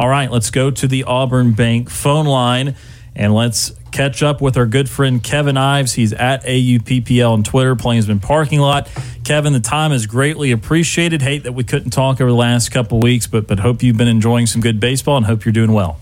All 0.00 0.08
right, 0.08 0.30
let's 0.30 0.50
go 0.50 0.70
to 0.70 0.88
the 0.88 1.04
Auburn 1.04 1.52
Bank 1.52 1.90
phone 1.90 2.24
line 2.24 2.74
and 3.14 3.34
let's 3.34 3.72
catch 3.92 4.22
up 4.22 4.40
with 4.40 4.56
our 4.56 4.64
good 4.64 4.88
friend 4.88 5.22
Kevin 5.22 5.58
Ives. 5.58 5.92
He's 5.92 6.14
at 6.14 6.42
AUPPL 6.44 7.30
on 7.30 7.42
Twitter, 7.42 7.76
playing 7.76 8.04
Plainsman 8.04 8.20
Parking 8.20 8.60
Lot. 8.60 8.90
Kevin, 9.24 9.52
the 9.52 9.60
time 9.60 9.92
is 9.92 10.06
greatly 10.06 10.52
appreciated. 10.52 11.20
Hate 11.20 11.42
that 11.42 11.52
we 11.52 11.64
couldn't 11.64 11.90
talk 11.90 12.18
over 12.18 12.30
the 12.30 12.36
last 12.36 12.70
couple 12.70 12.98
weeks, 12.98 13.26
but 13.26 13.46
but 13.46 13.58
hope 13.58 13.82
you've 13.82 13.98
been 13.98 14.08
enjoying 14.08 14.46
some 14.46 14.62
good 14.62 14.80
baseball 14.80 15.18
and 15.18 15.26
hope 15.26 15.44
you're 15.44 15.52
doing 15.52 15.72
well. 15.72 16.00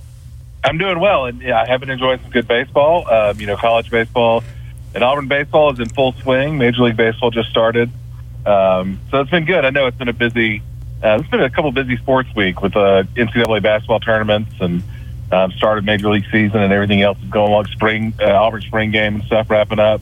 I'm 0.62 0.78
doing 0.78 1.00
well, 1.00 1.24
and 1.24 1.42
yeah, 1.42 1.60
I 1.60 1.66
have 1.66 1.80
been 1.80 1.90
enjoying 1.90 2.20
some 2.20 2.30
good 2.30 2.46
baseball. 2.46 3.12
Um, 3.12 3.40
you 3.40 3.48
know, 3.48 3.56
college 3.56 3.90
baseball 3.90 4.44
and 4.94 5.02
Auburn 5.02 5.26
baseball 5.26 5.72
is 5.72 5.80
in 5.80 5.88
full 5.88 6.12
swing. 6.12 6.56
Major 6.56 6.82
League 6.82 6.96
Baseball 6.96 7.32
just 7.32 7.50
started, 7.50 7.90
um, 8.46 9.00
so 9.10 9.22
it's 9.22 9.30
been 9.32 9.44
good. 9.44 9.64
I 9.64 9.70
know 9.70 9.88
it's 9.88 9.98
been 9.98 10.06
a 10.06 10.12
busy. 10.12 10.62
Uh, 11.02 11.18
it's 11.20 11.28
been 11.28 11.42
a 11.42 11.50
couple 11.50 11.70
busy 11.70 11.96
sports 11.96 12.28
week 12.34 12.60
with 12.60 12.76
uh, 12.76 13.04
NCAA 13.14 13.62
basketball 13.62 14.00
tournaments 14.00 14.52
and 14.60 14.82
um, 15.30 15.52
started 15.52 15.84
Major 15.84 16.10
League 16.10 16.24
season 16.32 16.60
and 16.60 16.72
everything 16.72 17.02
else 17.02 17.18
is 17.22 17.30
going 17.30 17.50
along. 17.50 17.66
Spring 17.66 18.14
uh, 18.20 18.32
Auburn 18.32 18.62
spring 18.62 18.90
game 18.90 19.16
and 19.16 19.24
stuff 19.24 19.48
wrapping 19.48 19.78
up, 19.78 20.00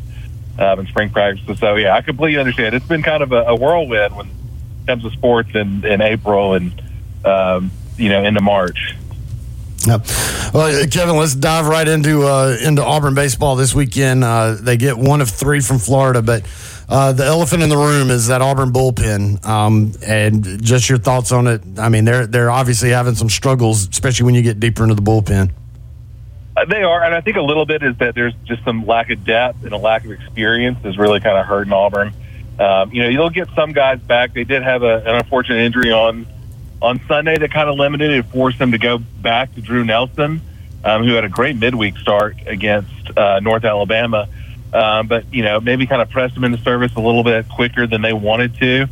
um, 0.58 0.78
and 0.78 0.88
spring 0.88 1.10
practices. 1.10 1.58
So 1.58 1.74
yeah, 1.74 1.94
I 1.94 2.00
completely 2.00 2.38
understand. 2.38 2.74
It's 2.74 2.86
been 2.86 3.02
kind 3.02 3.22
of 3.22 3.32
a, 3.32 3.42
a 3.42 3.56
whirlwind 3.56 4.16
when 4.16 4.26
it 4.26 4.86
comes 4.86 5.02
to 5.02 5.10
sports 5.10 5.50
in, 5.54 5.84
in 5.84 6.00
April 6.00 6.54
and 6.54 6.82
um, 7.24 7.70
you 7.98 8.08
know 8.08 8.24
into 8.24 8.40
March. 8.40 8.94
Yeah. 9.86 9.98
Well, 10.52 10.86
Kevin, 10.88 11.16
let's 11.16 11.34
dive 11.34 11.68
right 11.68 11.86
into 11.86 12.24
uh, 12.24 12.56
into 12.62 12.82
Auburn 12.82 13.14
baseball 13.14 13.56
this 13.56 13.74
weekend. 13.74 14.24
Uh, 14.24 14.56
they 14.60 14.76
get 14.76 14.96
one 14.96 15.20
of 15.20 15.28
three 15.28 15.60
from 15.60 15.78
Florida, 15.78 16.22
but 16.22 16.46
uh, 16.88 17.12
the 17.12 17.24
elephant 17.24 17.62
in 17.62 17.68
the 17.68 17.76
room 17.76 18.10
is 18.10 18.28
that 18.28 18.42
Auburn 18.42 18.72
bullpen, 18.72 19.44
um, 19.44 19.92
and 20.06 20.62
just 20.62 20.88
your 20.88 20.98
thoughts 20.98 21.32
on 21.32 21.46
it. 21.46 21.62
I 21.78 21.88
mean, 21.88 22.04
they're 22.04 22.26
they're 22.26 22.50
obviously 22.50 22.90
having 22.90 23.14
some 23.14 23.28
struggles, 23.28 23.88
especially 23.88 24.26
when 24.26 24.34
you 24.34 24.42
get 24.42 24.60
deeper 24.60 24.84
into 24.84 24.94
the 24.94 25.02
bullpen. 25.02 25.50
Uh, 26.56 26.64
they 26.64 26.82
are, 26.82 27.02
and 27.02 27.14
I 27.14 27.20
think 27.20 27.36
a 27.36 27.42
little 27.42 27.66
bit 27.66 27.82
is 27.82 27.96
that 27.98 28.14
there's 28.14 28.34
just 28.44 28.64
some 28.64 28.86
lack 28.86 29.10
of 29.10 29.24
depth 29.24 29.64
and 29.64 29.72
a 29.72 29.76
lack 29.76 30.04
of 30.04 30.12
experience 30.12 30.78
is 30.84 30.96
really 30.96 31.20
kind 31.20 31.36
of 31.36 31.44
hurting 31.44 31.72
Auburn. 31.72 32.14
Um, 32.58 32.92
you 32.92 33.02
know, 33.02 33.08
you'll 33.08 33.30
get 33.30 33.48
some 33.54 33.72
guys 33.72 34.00
back. 34.00 34.32
They 34.32 34.44
did 34.44 34.62
have 34.62 34.82
a, 34.82 34.96
an 34.98 35.16
unfortunate 35.16 35.58
injury 35.58 35.92
on 35.92 36.26
on 36.80 37.00
Sunday 37.08 37.36
that 37.36 37.52
kind 37.52 37.68
of 37.68 37.76
limited 37.76 38.10
it, 38.10 38.26
forced 38.26 38.58
them 38.58 38.72
to 38.72 38.78
go 38.78 38.98
back 38.98 39.54
to 39.54 39.60
Drew 39.60 39.84
Nelson, 39.84 40.40
um, 40.84 41.04
who 41.04 41.14
had 41.14 41.24
a 41.24 41.28
great 41.28 41.56
midweek 41.56 41.96
start 41.98 42.36
against 42.46 43.16
uh, 43.16 43.40
North 43.40 43.64
Alabama. 43.64 44.28
Um, 44.76 45.06
but 45.06 45.32
you 45.32 45.42
know, 45.42 45.58
maybe 45.58 45.86
kind 45.86 46.02
of 46.02 46.10
pressed 46.10 46.34
them 46.34 46.44
into 46.44 46.58
service 46.58 46.92
a 46.96 47.00
little 47.00 47.24
bit 47.24 47.48
quicker 47.48 47.86
than 47.86 48.02
they 48.02 48.12
wanted 48.12 48.54
to. 48.56 48.82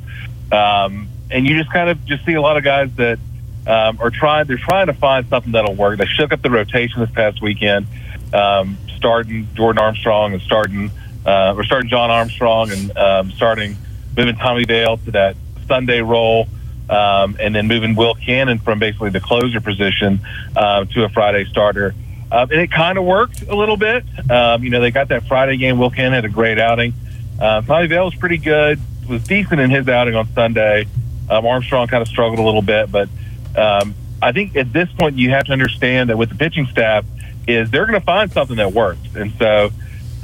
Um, 0.50 1.08
and 1.30 1.46
you 1.46 1.58
just 1.58 1.70
kind 1.70 1.90
of 1.90 2.02
just 2.06 2.24
see 2.24 2.32
a 2.32 2.40
lot 2.40 2.56
of 2.56 2.64
guys 2.64 2.90
that 2.96 3.18
um, 3.66 3.98
are 4.00 4.10
trying. 4.10 4.46
They're 4.46 4.56
trying 4.56 4.86
to 4.86 4.94
find 4.94 5.28
something 5.28 5.52
that'll 5.52 5.74
work. 5.74 5.98
They 5.98 6.06
shook 6.06 6.32
up 6.32 6.40
the 6.40 6.50
rotation 6.50 7.00
this 7.00 7.10
past 7.10 7.42
weekend, 7.42 7.86
um, 8.32 8.78
starting 8.96 9.46
Jordan 9.54 9.82
Armstrong 9.82 10.32
and 10.32 10.40
starting 10.40 10.90
uh, 11.26 11.54
or 11.54 11.64
starting 11.64 11.90
John 11.90 12.10
Armstrong 12.10 12.70
and 12.70 12.96
um, 12.96 13.30
starting 13.32 13.76
moving 14.16 14.36
Tommy 14.36 14.64
Vail 14.64 14.96
to 14.98 15.10
that 15.10 15.36
Sunday 15.66 16.00
role 16.00 16.48
um, 16.88 17.36
and 17.40 17.54
then 17.54 17.66
moving 17.66 17.94
Will 17.94 18.14
Cannon 18.14 18.58
from 18.58 18.78
basically 18.78 19.10
the 19.10 19.20
closer 19.20 19.60
position 19.60 20.20
uh, 20.56 20.84
to 20.86 21.04
a 21.04 21.08
Friday 21.08 21.44
starter. 21.46 21.94
Um, 22.34 22.50
and 22.50 22.60
it 22.60 22.72
kind 22.72 22.98
of 22.98 23.04
worked 23.04 23.42
a 23.42 23.54
little 23.54 23.76
bit. 23.76 24.02
Um, 24.28 24.64
you 24.64 24.70
know, 24.70 24.80
they 24.80 24.90
got 24.90 25.06
that 25.08 25.28
Friday 25.28 25.56
game. 25.56 25.78
Cannon 25.90 26.14
had 26.14 26.24
a 26.24 26.28
great 26.28 26.58
outing. 26.58 26.92
Uh, 27.40 27.60
Tommy 27.62 27.86
Vail 27.86 28.06
was 28.06 28.16
pretty 28.16 28.38
good, 28.38 28.80
was 29.08 29.22
decent 29.22 29.60
in 29.60 29.70
his 29.70 29.88
outing 29.88 30.16
on 30.16 30.26
Sunday. 30.34 30.88
Um, 31.30 31.46
Armstrong 31.46 31.86
kind 31.86 32.02
of 32.02 32.08
struggled 32.08 32.40
a 32.40 32.42
little 32.42 32.60
bit, 32.60 32.90
but 32.90 33.08
um, 33.56 33.94
I 34.20 34.32
think 34.32 34.56
at 34.56 34.72
this 34.72 34.90
point 34.98 35.16
you 35.16 35.30
have 35.30 35.44
to 35.44 35.52
understand 35.52 36.10
that 36.10 36.18
with 36.18 36.28
the 36.28 36.34
pitching 36.34 36.66
staff 36.66 37.04
is 37.46 37.70
they're 37.70 37.86
going 37.86 38.00
to 38.00 38.04
find 38.04 38.32
something 38.32 38.56
that 38.56 38.72
works, 38.72 39.14
and 39.14 39.32
so 39.38 39.70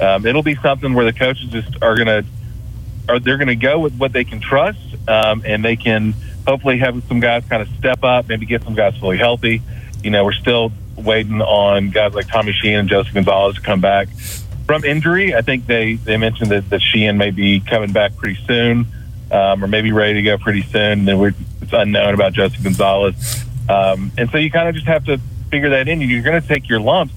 um, 0.01 0.25
it'll 0.25 0.43
be 0.43 0.55
something 0.55 0.93
where 0.93 1.05
the 1.05 1.13
coaches 1.13 1.49
just 1.49 1.81
are 1.81 1.95
going 1.95 2.07
to 2.07 2.25
are 3.07 3.19
they're 3.19 3.37
going 3.37 3.47
to 3.47 3.55
go 3.55 3.79
with 3.79 3.95
what 3.97 4.11
they 4.11 4.25
can 4.25 4.41
trust, 4.41 4.79
and 5.07 5.63
they 5.63 5.77
can 5.77 6.13
hopefully 6.45 6.77
have 6.79 7.01
some 7.07 7.21
guys 7.21 7.45
kind 7.45 7.61
of 7.61 7.69
step 7.77 8.03
up, 8.03 8.27
maybe 8.27 8.45
get 8.45 8.63
some 8.63 8.75
guys 8.75 8.97
fully 8.97 9.17
healthy. 9.17 9.61
You 10.03 10.09
know, 10.09 10.25
we're 10.25 10.33
still 10.33 10.73
waiting 11.03 11.41
on 11.41 11.89
guys 11.89 12.13
like 12.13 12.27
Tommy 12.27 12.53
Sheehan 12.53 12.79
and 12.81 12.89
Joseph 12.89 13.13
Gonzalez 13.13 13.55
to 13.55 13.61
come 13.61 13.81
back 13.81 14.09
from 14.65 14.83
injury. 14.83 15.35
I 15.35 15.41
think 15.41 15.67
they, 15.67 15.95
they 15.95 16.17
mentioned 16.17 16.51
that, 16.51 16.69
that 16.69 16.81
Sheehan 16.81 17.17
may 17.17 17.31
be 17.31 17.59
coming 17.59 17.91
back 17.91 18.15
pretty 18.15 18.39
soon 18.45 18.87
um, 19.31 19.63
or 19.63 19.67
maybe 19.67 19.91
ready 19.91 20.13
to 20.15 20.21
go 20.21 20.37
pretty 20.37 20.61
soon. 20.63 21.05
Then 21.05 21.17
we're, 21.17 21.33
it's 21.61 21.73
unknown 21.73 22.13
about 22.13 22.33
Joseph 22.33 22.61
Gonzalez. 22.63 23.45
Um, 23.69 24.11
and 24.17 24.29
so 24.29 24.37
you 24.37 24.51
kind 24.51 24.67
of 24.67 24.75
just 24.75 24.87
have 24.87 25.05
to 25.05 25.19
figure 25.49 25.69
that 25.69 25.87
in. 25.87 26.01
You're 26.01 26.21
going 26.21 26.41
to 26.41 26.47
take 26.47 26.67
your 26.67 26.79
lumps. 26.79 27.13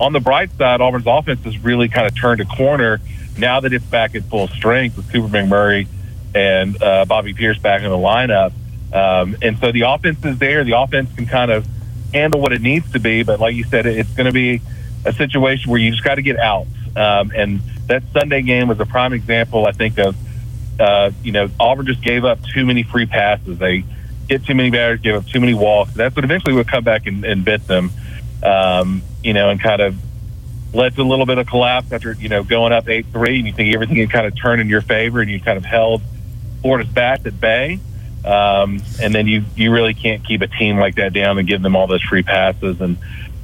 On 0.00 0.12
the 0.12 0.20
bright 0.20 0.50
side, 0.52 0.80
Auburn's 0.80 1.06
offense 1.06 1.42
has 1.44 1.58
really 1.62 1.88
kind 1.88 2.06
of 2.06 2.18
turned 2.18 2.40
a 2.40 2.44
corner 2.44 3.00
now 3.36 3.60
that 3.60 3.72
it's 3.72 3.84
back 3.84 4.14
at 4.14 4.22
full 4.24 4.48
strength 4.48 4.96
with 4.96 5.12
Cooper 5.12 5.28
McMurray 5.28 5.86
and 6.34 6.80
uh, 6.82 7.04
Bobby 7.04 7.34
Peirce 7.34 7.58
back 7.58 7.82
in 7.82 7.90
the 7.90 7.96
lineup. 7.96 8.52
Um, 8.92 9.36
and 9.42 9.58
so 9.58 9.72
the 9.72 9.82
offense 9.82 10.24
is 10.24 10.38
there. 10.38 10.64
The 10.64 10.80
offense 10.80 11.10
can 11.14 11.26
kind 11.26 11.50
of 11.50 11.66
handle 12.12 12.40
what 12.40 12.52
it 12.52 12.62
needs 12.62 12.90
to 12.92 13.00
be. 13.00 13.22
But 13.22 13.40
like 13.40 13.54
you 13.54 13.64
said, 13.64 13.86
it's 13.86 14.12
going 14.14 14.26
to 14.26 14.32
be 14.32 14.60
a 15.04 15.12
situation 15.12 15.70
where 15.70 15.80
you 15.80 15.90
just 15.90 16.04
got 16.04 16.16
to 16.16 16.22
get 16.22 16.38
out. 16.38 16.66
Um, 16.96 17.32
and 17.34 17.60
that 17.86 18.02
Sunday 18.12 18.42
game 18.42 18.68
was 18.68 18.80
a 18.80 18.86
prime 18.86 19.12
example, 19.12 19.66
I 19.66 19.72
think, 19.72 19.98
of, 19.98 20.16
uh, 20.80 21.10
you 21.22 21.32
know, 21.32 21.48
Auburn 21.58 21.86
just 21.86 22.02
gave 22.02 22.24
up 22.24 22.42
too 22.42 22.66
many 22.66 22.82
free 22.82 23.06
passes. 23.06 23.58
They 23.58 23.84
hit 24.28 24.44
too 24.44 24.54
many 24.54 24.70
batters, 24.70 25.00
gave 25.00 25.14
up 25.14 25.26
too 25.26 25.40
many 25.40 25.54
walks. 25.54 25.94
That's 25.94 26.14
what 26.14 26.24
eventually 26.24 26.54
would 26.54 26.68
come 26.68 26.84
back 26.84 27.06
and, 27.06 27.24
and 27.24 27.44
bit 27.44 27.66
them, 27.66 27.90
um, 28.42 29.02
you 29.22 29.32
know, 29.32 29.50
and 29.50 29.60
kind 29.60 29.80
of 29.80 29.96
led 30.74 30.94
to 30.96 31.02
a 31.02 31.04
little 31.04 31.26
bit 31.26 31.38
of 31.38 31.46
collapse 31.46 31.92
after, 31.92 32.12
you 32.12 32.28
know, 32.28 32.44
going 32.44 32.72
up 32.72 32.88
8 32.88 33.06
3. 33.06 33.38
And 33.38 33.46
you 33.46 33.52
think 33.52 33.74
everything 33.74 33.96
had 33.96 34.10
kind 34.10 34.26
of 34.26 34.36
turned 34.36 34.60
in 34.60 34.68
your 34.68 34.82
favor 34.82 35.20
and 35.20 35.30
you 35.30 35.40
kind 35.40 35.56
of 35.56 35.64
held 35.64 36.02
Florida's 36.62 36.92
bats 36.92 37.24
at 37.26 37.40
bay. 37.40 37.80
Um, 38.24 38.82
and 39.00 39.14
then 39.14 39.26
you 39.26 39.44
you 39.56 39.72
really 39.72 39.94
can't 39.94 40.24
keep 40.24 40.42
a 40.42 40.48
team 40.48 40.78
like 40.78 40.96
that 40.96 41.12
down 41.12 41.38
and 41.38 41.46
give 41.46 41.62
them 41.62 41.76
all 41.76 41.86
those 41.86 42.02
free 42.02 42.22
passes. 42.22 42.80
And 42.80 42.98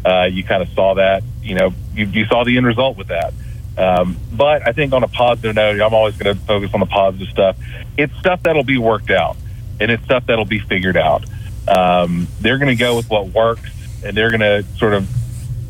uh, 0.04 0.28
you 0.30 0.44
kind 0.44 0.62
of 0.62 0.68
saw 0.70 0.94
that. 0.94 1.22
You 1.42 1.54
know, 1.54 1.74
you, 1.94 2.06
you 2.06 2.26
saw 2.26 2.44
the 2.44 2.56
end 2.56 2.66
result 2.66 2.96
with 2.96 3.08
that. 3.08 3.32
Um, 3.76 4.16
but 4.32 4.66
I 4.66 4.72
think 4.72 4.92
on 4.92 5.02
a 5.02 5.08
positive 5.08 5.54
note, 5.54 5.80
I'm 5.80 5.94
always 5.94 6.16
going 6.16 6.36
to 6.36 6.40
focus 6.44 6.70
on 6.74 6.80
the 6.80 6.86
positive 6.86 7.28
stuff. 7.28 7.56
It's 7.96 8.14
stuff 8.18 8.42
that'll 8.42 8.64
be 8.64 8.78
worked 8.78 9.10
out, 9.10 9.36
and 9.80 9.90
it's 9.90 10.04
stuff 10.04 10.26
that'll 10.26 10.44
be 10.44 10.60
figured 10.60 10.96
out. 10.96 11.24
Um, 11.66 12.28
they're 12.40 12.58
going 12.58 12.68
to 12.68 12.76
go 12.76 12.96
with 12.96 13.08
what 13.08 13.28
works, 13.28 13.70
and 14.04 14.16
they're 14.16 14.30
going 14.30 14.40
to 14.40 14.64
sort 14.76 14.94
of 14.94 15.08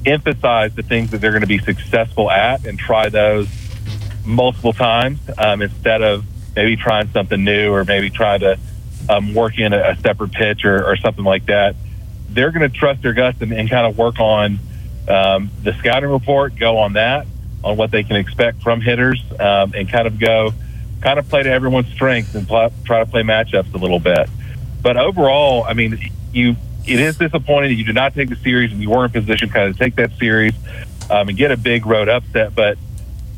emphasize 0.07 0.75
the 0.75 0.83
things 0.83 1.11
that 1.13 1.21
they're 1.21 1.31
going 1.31 1.41
to 1.43 1.47
be 1.47 1.59
successful 1.59 2.31
at 2.31 2.67
and 2.67 2.79
try 2.79 3.09
those 3.09 3.49
multiple 4.25 4.73
times 4.73 5.19
um, 5.39 5.63
instead 5.63 6.03
of 6.03 6.25
maybe 6.55 6.77
trying 6.77 7.09
something 7.11 7.43
new 7.43 7.73
or 7.73 7.85
maybe 7.85 8.11
try 8.11 8.37
to 8.37 8.59
um, 9.09 9.35
work 9.35 9.59
in 9.59 9.73
a, 9.73 9.91
a 9.91 9.97
separate 9.97 10.33
pitch 10.33 10.65
or, 10.65 10.85
or 10.85 10.97
something 10.97 11.25
like 11.25 11.47
that, 11.47 11.77
they're 12.31 12.51
going 12.51 12.69
to 12.69 12.77
trust 12.77 13.03
their 13.03 13.13
guts 13.13 13.41
and, 13.41 13.53
and 13.53 13.71
kind 13.71 13.87
of 13.87 13.97
work 13.97 14.19
on 14.19 14.59
um, 15.09 15.51
the 15.63 15.73
scouting 15.79 16.11
report, 16.11 16.57
go 16.57 16.79
on 16.79 16.95
that, 16.95 17.27
on 17.63 17.77
what 17.77 17.91
they 17.91 18.03
can 18.03 18.17
expect 18.17 18.63
from 18.63 18.81
hitters, 18.81 19.23
um, 19.39 19.73
and 19.75 19.89
kind 19.89 20.07
of 20.07 20.19
go, 20.19 20.53
kind 21.01 21.19
of 21.19 21.29
play 21.29 21.43
to 21.43 21.51
everyone's 21.51 21.89
strengths 21.93 22.35
and 22.35 22.49
pl- 22.49 22.73
try 22.85 23.01
to 23.01 23.07
play 23.07 23.23
matchups 23.23 23.73
a 23.75 23.79
little 23.79 24.01
bit. 24.01 24.29
But 24.83 24.97
overall, 24.97 25.65
I 25.65 25.75
mean, 25.75 25.99
you 26.33 26.57
it 26.87 27.01
is 27.01 27.17
disappointing 27.17 27.71
that 27.71 27.77
you 27.77 27.85
did 27.85 27.95
not 27.95 28.15
take 28.15 28.29
the 28.29 28.37
series 28.37 28.71
and 28.71 28.83
you 28.83 28.91
were 28.91 29.07
in 29.07 29.11
position 29.11 29.49
kind 29.49 29.71
of 29.71 29.79
take 29.79 29.97
that 29.97 30.13
series 30.19 30.53
um, 31.09 31.29
and 31.29 31.39
get 31.39 31.51
a 31.51 31.57
big 31.57 31.87
road 31.87 32.09
upset. 32.09 32.55
But 32.55 32.77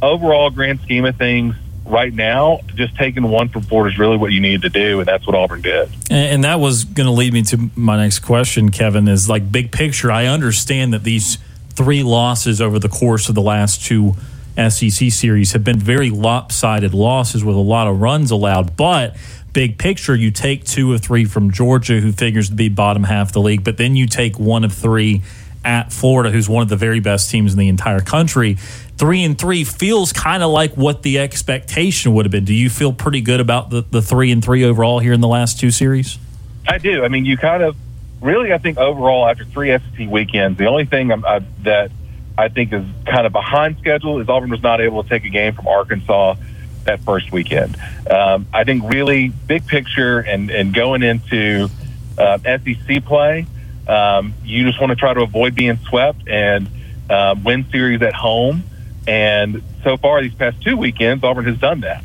overall, 0.03 0.51
grand 0.51 0.81
scheme 0.81 1.05
of 1.05 1.17
things, 1.17 1.55
right 1.87 2.13
now, 2.13 2.61
just 2.75 2.97
taking 2.97 3.29
one 3.29 3.49
from 3.49 3.63
Florida 3.63 3.95
is 3.95 3.99
really 3.99 4.17
what 4.17 4.33
you 4.33 4.41
need 4.41 4.63
to 4.63 4.69
do, 4.69 4.99
and 4.99 5.07
that's 5.07 5.27
what 5.27 5.35
Auburn 5.35 5.63
did. 5.63 5.89
And, 6.11 6.45
that 6.45 6.61
was 6.61 6.85
going 6.85 7.07
to 7.07 7.13
lead 7.13 7.33
me 7.33 7.43
to 7.43 7.71
my 7.75 7.97
next 7.97 8.21
question, 8.21 8.71
Kevin. 8.71 9.09
Is 9.09 9.29
like 9.29 9.51
big 9.51 9.73
picture. 9.73 10.11
I 10.11 10.27
understand 10.27 10.93
that 10.93 11.03
these 11.03 11.39
three 11.71 12.03
losses 12.03 12.61
over 12.61 12.79
the 12.79 12.89
course 12.89 13.29
of 13.29 13.35
the 13.35 13.43
last 13.43 13.85
two 13.85 14.15
SEC 14.57 15.11
series 15.11 15.53
have 15.53 15.65
been 15.65 15.79
very 15.79 16.11
lopsided 16.11 16.95
losses 16.95 17.45
with 17.45 17.57
a 17.57 17.61
lot 17.61 17.87
of 17.87 18.01
runs 18.01 18.31
allowed, 18.31 18.77
but. 18.77 19.17
Big 19.53 19.79
picture, 19.79 20.15
you 20.15 20.31
take 20.31 20.65
two 20.65 20.93
or 20.93 20.99
three 20.99 21.25
from 21.25 21.51
Georgia, 21.51 21.99
who 21.99 22.13
figures 22.13 22.51
to 22.51 22.55
be 22.55 22.69
bottom 22.69 23.05
half 23.05 23.29
of 23.29 23.33
the 23.33 23.41
league, 23.41 23.65
but 23.65 23.79
then 23.79 23.97
you 23.97 24.07
take 24.07 24.39
one 24.39 24.65
of 24.65 24.71
three 24.75 25.23
at 25.67 25.93
Florida, 25.93 26.31
who's 26.31 26.49
one 26.49 26.63
of 26.63 26.69
the 26.69 26.77
very 26.77 27.01
best 27.01 27.31
teams 27.31 27.53
in 27.53 27.59
the 27.59 27.69
entire 27.69 28.01
country 28.01 28.57
three 28.97 29.25
and 29.25 29.39
three 29.39 29.65
feels 29.65 30.13
kind 30.13 30.43
of 30.43 30.51
like 30.51 30.75
what 30.75 31.03
the 31.03 31.19
expectation 31.19 32.15
would 32.15 32.25
have 32.25 32.33
been. 32.33 32.45
Do 32.45 32.55
you 32.55 32.71
feel 32.71 32.93
pretty 32.93 33.21
good 33.21 33.41
about 33.41 33.71
the, 33.71 33.83
the 33.83 34.03
three 34.03 34.33
and 34.33 34.43
three 34.43 34.65
overall 34.65 34.99
here 34.99 35.13
in 35.13 35.21
the 35.21 35.29
last 35.29 35.61
two 35.61 35.71
series? 35.71 36.19
I 36.67 36.79
do. 36.79 37.05
I 37.05 37.09
mean, 37.09 37.25
you 37.25 37.37
kind 37.37 37.63
of 37.63 37.77
really, 38.21 38.53
I 38.53 38.59
think 38.59 38.79
overall 38.79 39.29
after 39.29 39.45
three 39.45 39.77
SEC 39.77 40.09
weekends, 40.09 40.59
the 40.59 40.67
only 40.67 40.87
thing 40.87 41.13
I, 41.13 41.41
that 41.63 41.91
I 42.37 42.49
think 42.49 42.73
is 42.73 42.85
kind 43.05 43.27
of 43.27 43.33
behind 43.33 43.79
schedule 43.79 44.21
is 44.21 44.29
Auburn 44.29 44.51
was 44.51 44.63
not 44.63 44.81
able 44.81 45.03
to 45.03 45.09
take 45.09 45.25
a 45.25 45.31
game 45.31 45.55
from 45.55 45.69
Arkansas 45.69 46.37
that 46.85 47.01
first 47.01 47.33
weekend. 47.33 47.77
Um, 48.11 48.47
I 48.53 48.65
think 48.65 48.93
really 48.93 49.29
big 49.29 49.67
picture 49.67 50.21
and, 50.21 50.51
and 50.51 50.73
going 50.73 51.03
into 51.03 51.69
uh, 52.17 52.39
SEC 52.39 53.05
play, 53.05 53.47
Um, 53.87 54.35
you 54.45 54.65
just 54.65 54.81
want 54.81 54.91
to 54.91 54.97
try 54.97 55.15
to 55.15 55.23
avoid 55.23 55.55
being 55.55 55.79
swept 55.89 56.29
and 56.29 56.69
um, 57.09 57.45
win 57.45 57.67
series 57.71 58.03
at 58.03 58.15
home. 58.15 58.65
And 59.07 59.63
so 59.85 59.97
far, 59.97 60.23
these 60.23 60.35
past 60.35 60.61
two 60.63 60.77
weekends, 60.77 61.23
Auburn 61.23 61.45
has 61.45 61.59
done 61.59 61.81
that. 61.81 62.03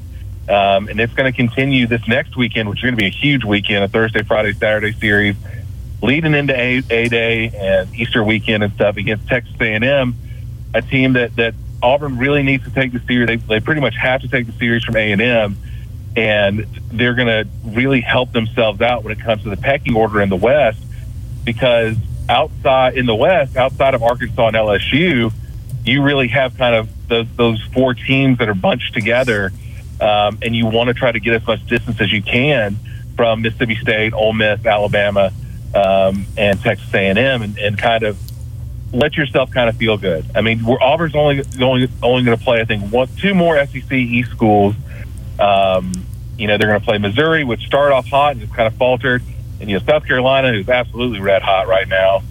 Um, 0.47 0.89
and 0.89 0.99
it's 0.99 1.13
going 1.13 1.31
to 1.31 1.35
continue 1.35 1.87
this 1.87 2.07
next 2.07 2.35
weekend, 2.35 2.69
which 2.69 2.79
is 2.79 2.83
going 2.83 2.95
to 2.95 2.99
be 2.99 3.07
a 3.07 3.11
huge 3.11 3.43
weekend, 3.43 3.83
a 3.83 3.87
Thursday, 3.87 4.23
Friday, 4.23 4.53
Saturday 4.53 4.91
series, 4.91 5.35
leading 6.01 6.33
into 6.33 6.53
A, 6.53 6.81
a 6.89 7.07
Day 7.09 7.49
and 7.49 7.93
Easter 7.95 8.23
weekend 8.23 8.63
and 8.63 8.73
stuff 8.73 8.97
against 8.97 9.27
Texas 9.27 9.55
A&M, 9.59 10.15
a 10.73 10.81
team 10.81 11.13
that, 11.13 11.35
that 11.35 11.53
Auburn 11.81 12.17
really 12.17 12.43
needs 12.43 12.63
to 12.65 12.71
take 12.71 12.91
the 12.91 12.99
series. 13.07 13.27
They, 13.27 13.35
they 13.37 13.59
pretty 13.59 13.81
much 13.81 13.95
have 13.95 14.21
to 14.21 14.27
take 14.27 14.45
the 14.45 14.53
series 14.53 14.83
from 14.83 14.95
A&M, 14.95 15.57
and 16.15 16.67
they're 16.91 17.15
going 17.15 17.27
to 17.27 17.47
really 17.63 18.01
help 18.01 18.31
themselves 18.31 18.81
out 18.81 19.03
when 19.03 19.13
it 19.13 19.19
comes 19.23 19.43
to 19.43 19.49
the 19.49 19.57
pecking 19.57 19.95
order 19.95 20.21
in 20.21 20.29
the 20.29 20.35
West 20.35 20.81
because 21.43 21.95
outside 22.29 22.97
in 22.97 23.05
the 23.05 23.15
West, 23.15 23.57
outside 23.57 23.93
of 23.93 24.03
Arkansas 24.03 24.47
and 24.47 24.55
LSU, 24.55 25.31
you 25.83 26.03
really 26.03 26.27
have 26.29 26.57
kind 26.57 26.75
of 26.75 26.89
those, 27.07 27.27
those 27.35 27.61
four 27.73 27.93
teams 27.93 28.37
that 28.37 28.49
are 28.49 28.55
bunched 28.55 28.93
together, 28.93 29.51
um, 29.99 30.39
and 30.41 30.55
you 30.55 30.65
want 30.65 30.87
to 30.87 30.93
try 30.93 31.11
to 31.11 31.19
get 31.19 31.33
as 31.33 31.45
much 31.45 31.65
distance 31.65 31.99
as 31.99 32.11
you 32.11 32.21
can 32.21 32.77
from 33.15 33.41
Mississippi 33.41 33.75
State, 33.75 34.13
Ole 34.13 34.33
Miss, 34.33 34.65
Alabama, 34.65 35.31
um, 35.75 36.25
and 36.37 36.59
Texas 36.61 36.93
A&M, 36.93 37.41
and, 37.41 37.57
and 37.57 37.77
kind 37.77 38.03
of 38.03 38.17
let 38.93 39.15
yourself 39.15 39.51
kind 39.51 39.69
of 39.69 39.77
feel 39.77 39.97
good. 39.97 40.25
I 40.35 40.41
mean, 40.41 40.65
we're, 40.65 40.81
Auburn's 40.81 41.15
only 41.15 41.43
only 41.61 41.89
only 42.03 42.23
going 42.23 42.37
to 42.37 42.43
play, 42.43 42.61
I 42.61 42.65
think, 42.65 42.91
one, 42.91 43.07
two 43.17 43.33
more 43.33 43.63
SEC 43.65 43.91
East 43.91 44.31
schools. 44.31 44.75
Um, 45.39 46.05
you 46.37 46.47
know, 46.47 46.57
they're 46.57 46.67
going 46.67 46.79
to 46.79 46.85
play 46.85 46.97
Missouri, 46.97 47.43
which 47.43 47.61
started 47.65 47.93
off 47.93 48.07
hot 48.07 48.33
and 48.33 48.41
just 48.41 48.53
kind 48.53 48.67
of 48.67 48.75
faltered, 48.75 49.23
and 49.61 49.69
you 49.69 49.79
know 49.79 49.85
South 49.85 50.05
Carolina, 50.05 50.51
who's 50.51 50.67
absolutely 50.67 51.19
red 51.19 51.41
hot 51.41 51.67
right 51.67 51.87
now. 51.87 52.23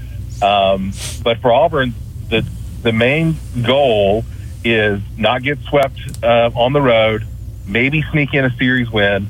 Um, 0.43 0.93
but 1.23 1.39
for 1.39 1.53
Auburn, 1.53 1.95
the 2.29 2.47
the 2.83 2.93
main 2.93 3.37
goal 3.63 4.25
is 4.65 5.01
not 5.17 5.43
get 5.43 5.59
swept 5.61 5.99
uh, 6.23 6.51
on 6.55 6.73
the 6.73 6.81
road, 6.81 7.27
maybe 7.67 8.03
sneak 8.11 8.35
in 8.35 8.45
a 8.45 8.51
series 8.57 8.91
win, 8.91 9.29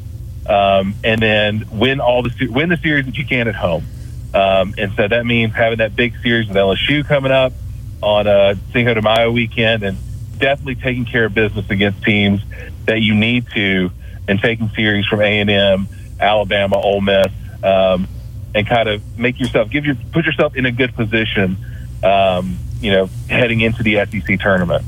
um, 0.48 0.94
and 1.04 1.20
then 1.20 1.64
win 1.70 2.00
all 2.00 2.22
the 2.22 2.48
win 2.48 2.70
the 2.70 2.78
series 2.78 3.04
that 3.04 3.16
you 3.16 3.26
can 3.26 3.46
at 3.46 3.54
home. 3.54 3.84
Um, 4.32 4.74
and 4.78 4.92
so 4.94 5.08
that 5.08 5.26
means 5.26 5.54
having 5.54 5.78
that 5.78 5.94
big 5.94 6.14
series 6.22 6.48
with 6.48 6.56
LSU 6.56 7.04
coming 7.04 7.32
up 7.32 7.52
on 8.00 8.26
a 8.26 8.56
Cinco 8.72 8.94
de 8.94 9.02
Mayo 9.02 9.30
weekend, 9.30 9.82
and 9.82 9.98
definitely 10.38 10.76
taking 10.76 11.04
care 11.04 11.26
of 11.26 11.34
business 11.34 11.68
against 11.68 12.02
teams 12.02 12.40
that 12.86 13.00
you 13.00 13.14
need 13.14 13.46
to, 13.54 13.90
and 14.26 14.40
taking 14.40 14.70
series 14.70 15.06
from 15.06 15.20
A 15.20 15.40
and 15.40 15.50
M, 15.50 15.88
Alabama, 16.18 16.78
Ole 16.78 17.00
Miss, 17.00 17.32
um, 17.62 18.08
and 18.54 18.66
kind 18.66 18.88
of 18.88 19.18
make 19.18 19.38
yourself 19.38 19.70
give 19.70 19.84
your 19.84 19.94
put 20.12 20.24
yourself 20.24 20.56
in 20.56 20.66
a 20.66 20.72
good 20.72 20.94
position. 20.94 21.56
Um, 22.02 22.58
you 22.80 22.90
know, 22.90 23.10
heading 23.28 23.60
into 23.60 23.82
the 23.82 23.96
SEC 24.06 24.40
tournament. 24.40 24.84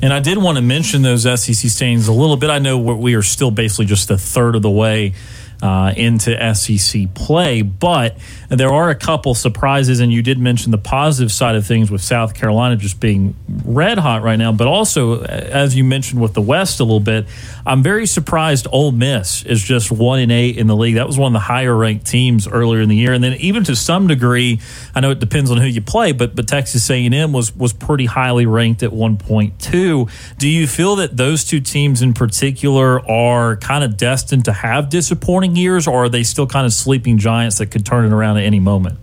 And 0.00 0.12
I 0.12 0.20
did 0.20 0.38
want 0.38 0.58
to 0.58 0.62
mention 0.62 1.02
those 1.02 1.22
SEC 1.22 1.70
standings 1.70 2.06
a 2.06 2.12
little 2.12 2.36
bit. 2.36 2.50
I 2.50 2.58
know 2.58 2.78
we 2.78 3.14
are 3.14 3.22
still 3.22 3.50
basically 3.50 3.86
just 3.86 4.10
a 4.10 4.18
third 4.18 4.54
of 4.54 4.62
the 4.62 4.70
way 4.70 5.14
uh, 5.62 5.92
into 5.96 6.54
SEC 6.54 7.14
play. 7.14 7.62
But 7.62 8.16
there 8.48 8.72
are 8.72 8.90
a 8.90 8.94
couple 8.94 9.34
surprises, 9.34 10.00
and 10.00 10.12
you 10.12 10.22
did 10.22 10.38
mention 10.38 10.70
the 10.70 10.78
positive 10.78 11.32
side 11.32 11.56
of 11.56 11.66
things 11.66 11.90
with 11.90 12.02
South 12.02 12.34
Carolina 12.34 12.76
just 12.76 13.00
being 13.00 13.34
red 13.64 13.98
hot 13.98 14.22
right 14.22 14.36
now. 14.36 14.52
But 14.52 14.68
also, 14.68 15.22
as 15.22 15.74
you 15.76 15.84
mentioned 15.84 16.20
with 16.20 16.34
the 16.34 16.42
West 16.42 16.80
a 16.80 16.84
little 16.84 17.00
bit, 17.00 17.26
I'm 17.64 17.82
very 17.82 18.06
surprised 18.06 18.66
Ole 18.70 18.92
Miss 18.92 19.44
is 19.44 19.62
just 19.62 19.90
one 19.90 20.20
and 20.20 20.30
eight 20.30 20.56
in 20.56 20.66
the 20.66 20.76
league. 20.76 20.96
That 20.96 21.06
was 21.06 21.18
one 21.18 21.28
of 21.28 21.32
the 21.34 21.46
higher 21.46 21.74
ranked 21.74 22.06
teams 22.06 22.46
earlier 22.46 22.80
in 22.80 22.88
the 22.88 22.96
year, 22.96 23.12
and 23.12 23.22
then 23.22 23.34
even 23.34 23.64
to 23.64 23.76
some 23.76 24.06
degree, 24.06 24.60
I 24.94 25.00
know 25.00 25.10
it 25.10 25.18
depends 25.18 25.50
on 25.50 25.58
who 25.58 25.66
you 25.66 25.82
play, 25.82 26.12
but 26.12 26.36
but 26.36 26.46
Texas 26.48 26.88
A&M 26.90 27.32
was 27.32 27.54
was 27.56 27.72
pretty 27.72 28.06
highly 28.06 28.46
ranked 28.46 28.82
at 28.82 28.90
1.2. 28.90 30.38
Do 30.38 30.48
you 30.48 30.66
feel 30.66 30.96
that 30.96 31.16
those 31.16 31.44
two 31.44 31.60
teams 31.60 32.02
in 32.02 32.14
particular 32.14 33.08
are 33.08 33.56
kind 33.56 33.82
of 33.84 33.96
destined 33.96 34.44
to 34.46 34.52
have 34.52 34.88
disappointing 34.88 35.45
years, 35.54 35.86
or 35.86 36.04
are 36.04 36.08
they 36.08 36.22
still 36.22 36.46
kind 36.46 36.66
of 36.66 36.72
sleeping 36.72 37.18
giants 37.18 37.58
that 37.58 37.66
could 37.66 37.86
turn 37.86 38.04
it 38.04 38.12
around 38.12 38.38
at 38.38 38.44
any 38.44 38.60
moment? 38.60 38.98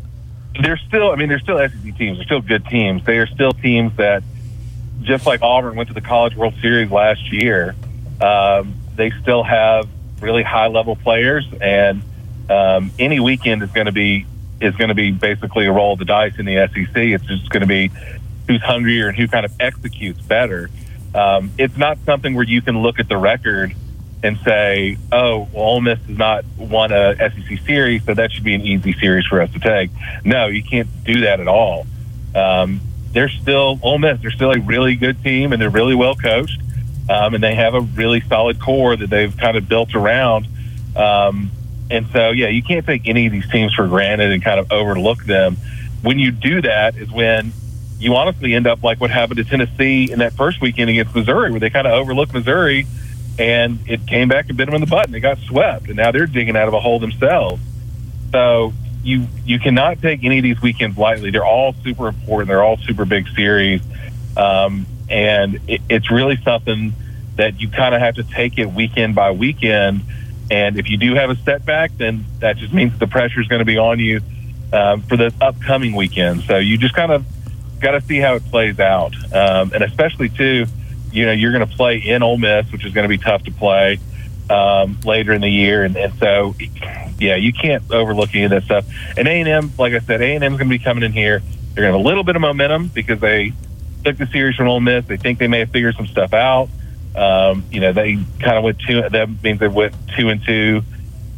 They're 0.62 0.78
still, 0.78 1.12
I 1.12 1.16
mean, 1.16 1.30
they're 1.30 1.40
still 1.40 1.58
SEC 1.58 1.98
teams. 1.98 2.18
They're 2.18 2.26
still 2.26 2.42
good 2.42 2.66
teams. 2.66 3.06
They 3.06 3.18
are 3.20 3.28
still 3.28 3.54
teams 3.54 3.96
that, 3.98 4.24
just 5.02 5.26
like 5.26 5.42
Auburn 5.42 5.76
went 5.76 5.88
to 5.90 5.94
the 5.94 6.02
College 6.02 6.36
World 6.36 6.54
Series 6.62 6.92
last 6.92 7.32
year, 7.32 7.76
um, 8.22 8.76
they 8.96 9.12
still 9.22 9.44
have 9.44 9.88
really 10.22 10.44
high 10.44 10.68
level 10.68 10.96
players, 10.96 11.46
and 11.62 12.02
um, 12.50 12.92
any 13.00 13.20
weekend 13.20 13.64
is 13.64 13.72
going 13.72 13.86
to 13.86 13.92
be 13.92 14.26
is 14.62 14.76
going 14.76 14.88
to 14.88 14.96
be 14.96 15.12
basically 15.12 15.66
a 15.66 15.72
roll 15.72 15.94
of 15.94 16.00
the 16.00 16.06
dice 16.06 16.38
in 16.38 16.46
the 16.46 16.70
SEC. 16.74 16.96
It's 16.96 17.26
just 17.26 17.50
going 17.50 17.62
to 17.62 17.68
be 17.68 17.92
who's 18.48 18.62
hungrier 18.62 19.10
and 19.10 19.18
who 19.18 19.28
kind 19.28 19.46
of 19.46 19.54
executes 19.60 20.22
better. 20.22 20.70
Um, 21.14 21.52
it's 21.58 21.78
not 21.78 21.98
something 22.06 22.34
where 22.34 22.46
you 22.46 22.62
can 22.62 22.82
look 22.82 23.00
at 23.00 23.10
the 23.10 23.18
record 23.18 23.76
and 24.24 24.38
say, 24.46 24.98
"Oh, 25.12 25.48
well, 25.52 25.64
Ole 25.64 25.82
Miss 25.82 26.00
has 26.08 26.18
not 26.18 26.46
won 26.58 26.92
a 26.92 27.16
SEC 27.18 27.60
series, 27.66 28.04
so 28.06 28.14
that 28.14 28.32
should 28.32 28.46
be 28.46 28.56
an 28.56 28.62
easy 28.62 28.94
series 28.94 29.26
for 29.26 29.42
us 29.42 29.52
to 29.52 29.60
take." 29.60 29.92
No, 30.24 30.48
you 30.48 30.64
can't 30.64 30.88
do 31.04 31.22
that 31.22 31.40
at 31.40 31.48
all. 31.48 31.86
Um, 32.34 32.82
they're 33.12 33.30
still 33.30 33.80
Ole 33.84 34.00
Miss. 34.00 34.22
They're 34.22 34.32
still 34.32 34.52
a 34.52 34.60
really 34.60 34.96
good 34.96 35.22
team, 35.24 35.52
and 35.52 35.62
they're 35.62 35.70
really 35.70 35.96
well 35.96 36.16
coached, 36.16 36.60
um, 37.10 37.36
and 37.36 37.44
they 37.44 37.54
have 37.54 37.76
a 37.76 37.82
really 37.82 38.22
solid 38.22 38.60
core 38.60 38.96
that 38.96 39.10
they've 39.10 39.36
kind 39.38 39.58
of 39.58 39.68
built 39.68 39.94
around. 39.94 40.48
Um, 40.96 41.52
and 41.92 42.08
so, 42.12 42.32
yeah, 42.32 42.48
you 42.48 42.64
can't 42.64 42.86
take 42.86 43.08
any 43.08 43.28
of 43.28 43.32
these 43.32 43.48
teams 43.50 43.74
for 43.74 43.88
granted 43.88 44.32
and 44.32 44.44
kind 44.44 44.60
of 44.60 44.72
overlook 44.72 45.24
them. 45.26 45.58
When 46.02 46.18
you 46.18 46.32
do 46.32 46.62
that, 46.62 46.96
is 46.96 47.12
when 47.12 47.54
you 48.00 48.16
honestly 48.16 48.54
end 48.54 48.68
up 48.68 48.84
like 48.84 49.00
what 49.00 49.12
happened 49.12 49.38
to 49.38 49.44
Tennessee 49.44 50.12
in 50.12 50.20
that 50.20 50.34
first 50.34 50.60
weekend 50.60 50.90
against 50.90 51.14
Missouri, 51.14 51.52
where 51.52 51.60
they 51.60 51.70
kind 51.70 51.88
of 51.88 51.94
overlooked 51.94 52.34
Missouri 52.34 52.88
and 53.40 53.80
it 53.88 54.06
came 54.08 54.28
back 54.28 54.48
and 54.50 54.58
bit 54.58 54.66
them 54.66 54.76
in 54.76 54.82
the 54.82 54.88
butt, 54.88 55.06
and 55.06 55.14
they 55.14 55.20
got 55.20 55.40
swept, 55.40 55.88
and 55.88 55.96
now 55.96 56.12
they're 56.12 56.28
digging 56.28 56.56
out 56.56 56.68
of 56.68 56.74
a 56.74 56.80
hole 56.80 57.00
themselves. 57.00 57.62
So 58.32 58.74
you 59.04 59.28
you 59.46 59.60
cannot 59.60 60.02
take 60.02 60.24
any 60.24 60.40
of 60.40 60.44
these 60.44 60.62
weekends 60.62 60.98
lightly. 60.98 61.32
They're 61.32 61.46
all 61.46 61.74
super 61.84 62.08
important. 62.08 62.48
They're 62.48 62.64
all 62.64 62.78
super 62.78 63.06
big 63.06 63.28
series, 63.30 63.82
um, 64.38 64.86
and 65.10 65.60
it, 65.68 65.82
it's 65.90 66.12
really 66.12 66.38
something 66.44 66.94
that 67.36 67.60
you 67.60 67.70
kind 67.70 67.96
of 67.96 68.02
have 68.02 68.16
to 68.16 68.24
take 68.24 68.58
it 68.58 68.68
weekend 68.68 69.16
by 69.16 69.32
weekend. 69.32 70.02
And 70.52 70.78
if 70.78 70.90
you 70.90 70.98
do 70.98 71.16
have 71.16 71.30
a 71.30 71.36
setback, 71.36 71.98
then 71.98 72.26
that 72.40 72.58
just 72.58 72.74
means 72.74 72.98
the 73.00 73.08
pressure 73.08 73.42
is 73.42 73.48
going 73.48 73.60
to 73.60 73.66
be 73.66 73.78
on 73.78 73.98
you 73.98 74.22
um, 74.72 75.02
for 75.02 75.18
the 75.18 75.34
upcoming 75.42 75.96
weekend. 75.96 76.44
So 76.44 76.58
you 76.58 76.78
just 76.78 76.94
kind 76.94 77.12
of 77.12 77.26
got 77.80 77.92
to 77.92 78.02
see 78.02 78.18
how 78.18 78.36
it 78.36 78.46
plays 78.46 78.80
out, 78.80 79.16
um, 79.34 79.72
and 79.74 79.84
especially 79.84 80.30
too 80.30 80.68
you 81.14 81.26
know, 81.26 81.32
you're 81.32 81.52
going 81.52 81.68
to 81.68 81.76
play 81.76 81.98
in 81.98 82.24
Ole 82.24 82.38
Miss, 82.38 82.72
which 82.72 82.86
is 82.86 82.94
going 82.94 83.04
to 83.04 83.10
be 83.10 83.18
tough 83.18 83.44
to 83.44 83.52
play 83.52 84.00
um, 84.50 85.00
later 85.06 85.32
in 85.34 85.42
the 85.42 85.50
year, 85.50 85.84
and, 85.84 85.96
and 85.96 86.14
so 86.16 86.56
yeah, 87.20 87.36
you 87.36 87.54
can't 87.54 87.84
overlook 87.92 88.34
any 88.34 88.44
of 88.44 88.52
that 88.52 88.64
stuff. 88.64 88.86
And 89.18 89.28
A 89.28 89.32
and 89.32 89.48
M, 89.48 89.72
like 89.78 89.94
I 89.94 90.00
said, 90.00 90.22
A 90.22 90.36
and 90.36 90.44
M 90.44 90.54
is 90.54 90.60
going 90.60 90.70
to 90.70 90.78
be 90.78 90.84
coming 90.84 91.04
in 91.04 91.14
here. 91.14 91.40
They're 91.40 91.84
going 91.84 91.94
to 91.94 91.98
have 91.98 92.06
a 92.06 92.08
little 92.08 92.24
bit 92.24 92.36
of 92.36 92.42
momentum 92.42 92.90
because 92.90 93.20
they 93.20 93.54
took 94.04 94.18
the 94.18 94.28
series 94.28 94.56
from 94.56 94.68
Ole 94.68 94.82
Miss. 94.82 95.06
They 95.06 95.18
think 95.18 95.40
they 95.40 95.48
may 95.48 95.60
have 95.60 95.70
figured 95.70 95.96
some 95.96 96.08
stuff 96.08 96.34
out. 96.34 96.70
Um, 97.16 97.64
you 97.72 97.80
know, 97.80 97.94
they 97.94 98.16
kind 98.40 98.58
of 98.58 98.64
went 98.64 98.80
two. 98.80 99.08
That 99.08 99.30
means 99.44 99.60
they 99.60 99.68
went 99.68 99.96
two 100.18 100.30
and 100.30 100.44
two 100.44 100.82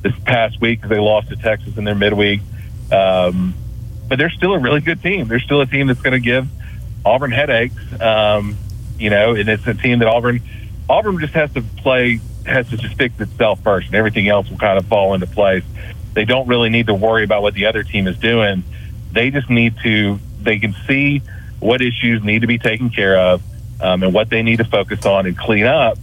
this 0.02 0.14
past 0.26 0.60
week 0.62 0.80
because 0.80 0.90
they 0.90 1.00
lost 1.00 1.30
to 1.30 1.36
Texas 1.36 1.78
in 1.78 1.84
their 1.84 1.96
midweek. 1.96 2.42
Um, 2.92 3.54
but 4.08 4.18
they're 4.18 4.30
still 4.30 4.54
a 4.54 4.60
really 4.60 4.82
good 4.82 5.02
team. 5.02 5.28
They're 5.28 5.40
still 5.40 5.62
a 5.62 5.66
team 5.66 5.88
that's 5.88 6.02
going 6.02 6.14
to 6.14 6.20
give 6.20 6.48
Auburn 7.06 7.32
headaches. 7.32 7.76
Um, 8.00 8.58
you 8.98 9.10
know, 9.10 9.36
and 9.36 9.48
it's 9.50 9.66
a 9.68 9.74
team 9.74 10.00
that 10.00 10.08
Auburn 10.08 10.42
Auburn 10.90 11.20
just 11.20 11.34
has 11.34 11.52
to 11.54 11.62
play 11.62 12.20
has 12.46 12.70
to 12.70 12.78
just 12.78 12.96
fix 12.96 13.20
itself 13.20 13.62
first, 13.64 13.88
and 13.88 13.96
everything 13.96 14.28
else 14.28 14.50
will 14.50 14.58
kind 14.58 14.78
of 14.78 14.86
fall 14.86 15.14
into 15.14 15.28
place. 15.28 15.64
They 16.14 16.26
don't 16.26 16.48
really 16.48 16.70
need 16.70 16.88
to 16.88 16.94
worry 16.94 17.24
about 17.24 17.42
what 17.42 17.54
the 17.54 17.66
other 17.66 17.84
team 17.84 18.08
is 18.08 18.18
doing. 18.18 18.64
They 19.12 19.32
just 19.32 19.50
need 19.50 19.76
to 19.84 20.20
they 20.42 20.60
can 20.60 20.76
see 20.88 21.22
what 21.60 21.82
issues 21.82 22.24
need 22.24 22.42
to 22.42 22.48
be 22.48 22.58
taken 22.58 22.90
care 22.90 23.18
of 23.18 23.42
um, 23.82 24.04
and 24.04 24.14
what 24.14 24.30
they 24.30 24.44
need 24.44 24.58
to 24.58 24.66
focus 24.66 25.06
on 25.06 25.26
and 25.26 25.38
clean 25.38 25.66
up. 25.66 25.98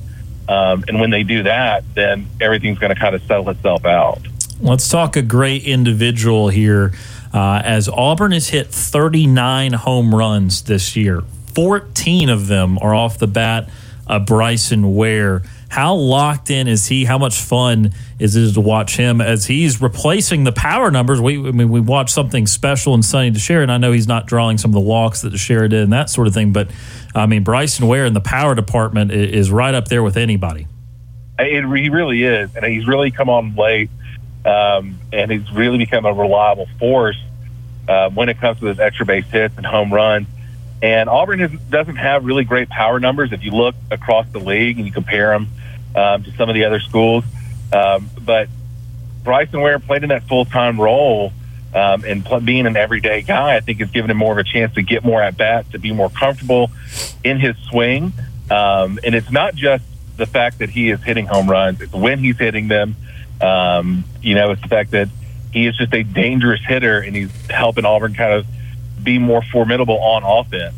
Um, 0.48 0.84
and 0.88 1.00
when 1.00 1.10
they 1.10 1.22
do 1.22 1.44
that, 1.44 1.84
then 1.94 2.26
everything's 2.40 2.78
going 2.78 2.92
to 2.92 3.00
kind 3.00 3.14
of 3.14 3.22
settle 3.22 3.48
itself 3.50 3.84
out. 3.84 4.20
Let's 4.60 4.88
talk 4.88 5.16
a 5.16 5.22
great 5.22 5.64
individual 5.64 6.48
here. 6.48 6.92
Uh, 7.32 7.62
as 7.64 7.88
Auburn 7.88 8.32
has 8.32 8.48
hit 8.48 8.66
39 8.68 9.72
home 9.72 10.14
runs 10.14 10.62
this 10.62 10.94
year, 10.96 11.22
14 11.54 12.28
of 12.28 12.46
them 12.46 12.78
are 12.78 12.94
off 12.94 13.18
the 13.18 13.26
bat. 13.26 13.68
Uh, 14.06 14.18
Bryson 14.18 14.94
Ware. 14.94 15.42
How 15.68 15.94
locked 15.94 16.50
in 16.50 16.68
is 16.68 16.86
he? 16.86 17.06
How 17.06 17.16
much 17.16 17.40
fun 17.40 17.94
is 18.18 18.36
it 18.36 18.52
to 18.52 18.60
watch 18.60 18.96
him 18.96 19.22
as 19.22 19.46
he's 19.46 19.80
replacing 19.80 20.44
the 20.44 20.52
power 20.52 20.90
numbers? 20.90 21.18
We, 21.18 21.38
I 21.38 21.50
mean, 21.50 21.70
we 21.70 21.80
watched 21.80 22.10
something 22.10 22.46
special 22.46 22.92
and 22.92 23.02
Sonny 23.02 23.30
DiChiara, 23.30 23.62
and 23.62 23.72
I 23.72 23.78
know 23.78 23.90
he's 23.90 24.06
not 24.06 24.26
drawing 24.26 24.58
some 24.58 24.70
of 24.70 24.74
the 24.74 24.80
walks 24.80 25.22
that 25.22 25.32
DeShera 25.32 25.70
did 25.70 25.84
and 25.84 25.92
that 25.94 26.10
sort 26.10 26.26
of 26.26 26.34
thing, 26.34 26.52
but 26.52 26.68
I 27.14 27.24
mean, 27.24 27.42
Bryson 27.42 27.86
Ware 27.86 28.04
in 28.04 28.12
the 28.12 28.20
power 28.20 28.54
department 28.54 29.12
is 29.12 29.50
right 29.50 29.74
up 29.74 29.88
there 29.88 30.02
with 30.02 30.18
anybody. 30.18 30.66
It, 31.38 31.64
he 31.64 31.88
really 31.88 32.22
is, 32.22 32.54
and 32.54 32.66
he's 32.66 32.86
really 32.86 33.10
come 33.10 33.30
on 33.30 33.54
late, 33.54 33.88
um, 34.44 34.98
and 35.12 35.30
he's 35.30 35.50
really 35.52 35.78
become 35.78 36.04
a 36.04 36.12
reliable 36.12 36.68
force 36.78 37.18
uh, 37.88 38.10
when 38.10 38.28
it 38.28 38.38
comes 38.38 38.58
to 38.58 38.66
those 38.66 38.78
extra 38.78 39.06
base 39.06 39.26
hits 39.26 39.56
and 39.56 39.64
home 39.64 39.92
runs. 39.92 40.26
And 40.82 41.08
Auburn 41.08 41.60
doesn't 41.70 41.96
have 41.96 42.24
really 42.24 42.42
great 42.42 42.68
power 42.68 42.98
numbers 42.98 43.32
if 43.32 43.44
you 43.44 43.52
look 43.52 43.76
across 43.90 44.26
the 44.30 44.40
league 44.40 44.78
and 44.78 44.86
you 44.86 44.92
compare 44.92 45.28
them 45.30 45.48
um, 45.94 46.24
to 46.24 46.32
some 46.32 46.48
of 46.48 46.54
the 46.56 46.64
other 46.64 46.80
schools. 46.80 47.24
Um, 47.72 48.10
but 48.20 48.48
Bryson 49.22 49.60
Ware 49.60 49.78
played 49.78 50.02
in 50.02 50.08
that 50.08 50.24
full 50.24 50.44
time 50.44 50.80
role 50.80 51.32
um, 51.72 52.04
and 52.04 52.24
pl- 52.24 52.40
being 52.40 52.66
an 52.66 52.76
everyday 52.76 53.22
guy, 53.22 53.56
I 53.56 53.60
think 53.60 53.78
has 53.78 53.90
given 53.90 54.10
him 54.10 54.16
more 54.16 54.32
of 54.32 54.38
a 54.38 54.44
chance 54.44 54.74
to 54.74 54.82
get 54.82 55.04
more 55.04 55.22
at 55.22 55.36
bats, 55.36 55.70
to 55.70 55.78
be 55.78 55.92
more 55.92 56.10
comfortable 56.10 56.70
in 57.22 57.38
his 57.38 57.56
swing. 57.70 58.12
Um, 58.50 58.98
and 59.04 59.14
it's 59.14 59.30
not 59.30 59.54
just 59.54 59.84
the 60.16 60.26
fact 60.26 60.58
that 60.58 60.68
he 60.68 60.90
is 60.90 61.02
hitting 61.02 61.26
home 61.26 61.48
runs; 61.48 61.80
it's 61.80 61.92
when 61.92 62.18
he's 62.18 62.38
hitting 62.38 62.68
them. 62.68 62.96
Um, 63.40 64.04
you 64.20 64.34
know, 64.34 64.50
it's 64.50 64.62
the 64.62 64.68
fact 64.68 64.90
that 64.90 65.08
he 65.52 65.66
is 65.66 65.76
just 65.76 65.94
a 65.94 66.02
dangerous 66.02 66.60
hitter, 66.66 67.00
and 67.00 67.16
he's 67.16 67.30
helping 67.48 67.84
Auburn 67.84 68.14
kind 68.14 68.34
of 68.34 68.46
be 69.02 69.18
more 69.18 69.42
formidable 69.42 69.98
on 69.98 70.22
offense. 70.24 70.74